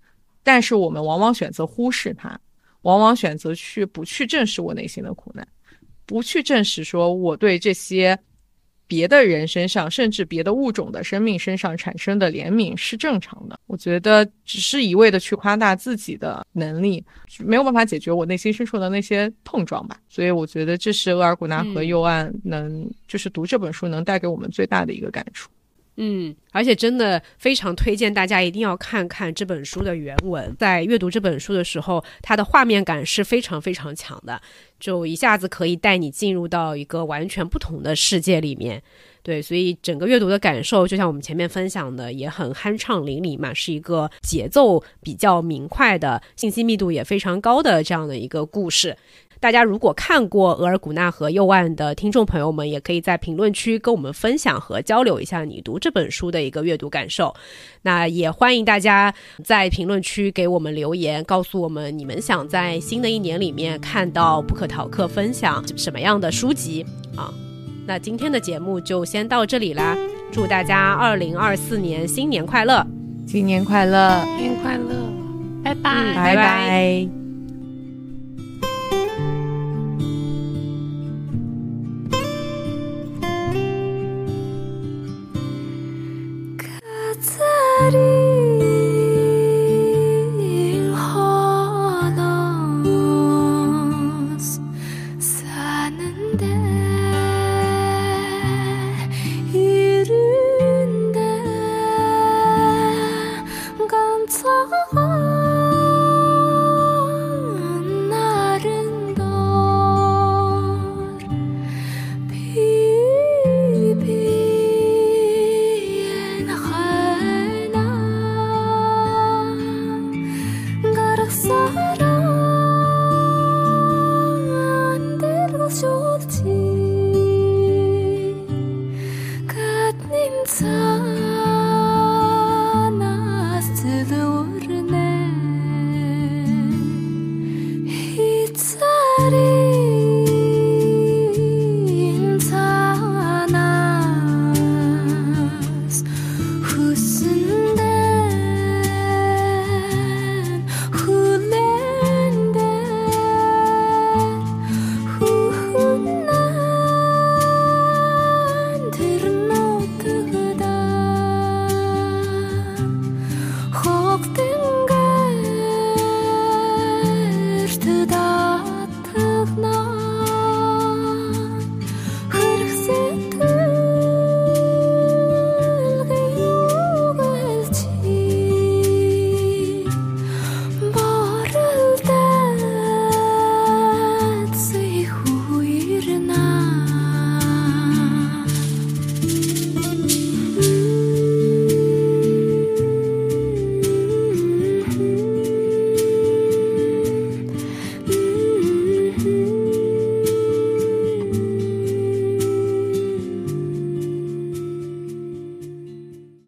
[0.41, 2.39] 但是我们往往选择忽视它，
[2.83, 5.45] 往往选择去不去正视我内心的苦难，
[6.05, 8.17] 不去正视说我对这些。
[8.89, 13.57] 别的人身上，甚至别的物种的生命身上产生的怜悯是正常的。
[13.67, 17.05] 我觉得，只是一味的去夸大自己的能力，
[17.37, 19.95] 没有办法解决我内心深处的那些碰撞吧。
[20.09, 25.51] 所以，我觉得这是额尔古纳河右岸能，就是读这本书能带给我们最大的一个感触。
[26.01, 30.55] 嗯，而且真的非常推荐大家一定要看看这本书的原文。
[30.57, 34.41] 在阅读这本书的时候，它的画面感是非常非常强的，
[34.79, 38.81] 就一下子可以带你进入到一个完全不同的世界里面。
[39.21, 48.95] 对，所以整个阅读的感受，就像我们前面分享的，也很酣畅淋漓嘛，是一个节奏比较明快的、信息密度也非常高的这样的一个故事。
[49.41, 57.33] 大家如果看过《额尔古纳河右岸》的听众朋友们，也可以在评论区跟我们分享和交流一下你读这本书的一个阅读感受。
[57.83, 59.13] 那也欢迎大家
[59.43, 66.85] 在评论区给我们留言，告诉我们你们想在新的一年里面看到布克陶克分享什么样的书籍
[67.15, 67.33] 啊？
[67.87, 69.97] 那今天的节目就先到这里啦，
[70.33, 72.85] 祝大家二零二四年新年快乐，
[73.25, 74.95] 新年快乐，新年快乐，
[75.63, 77.18] 拜拜，拜拜。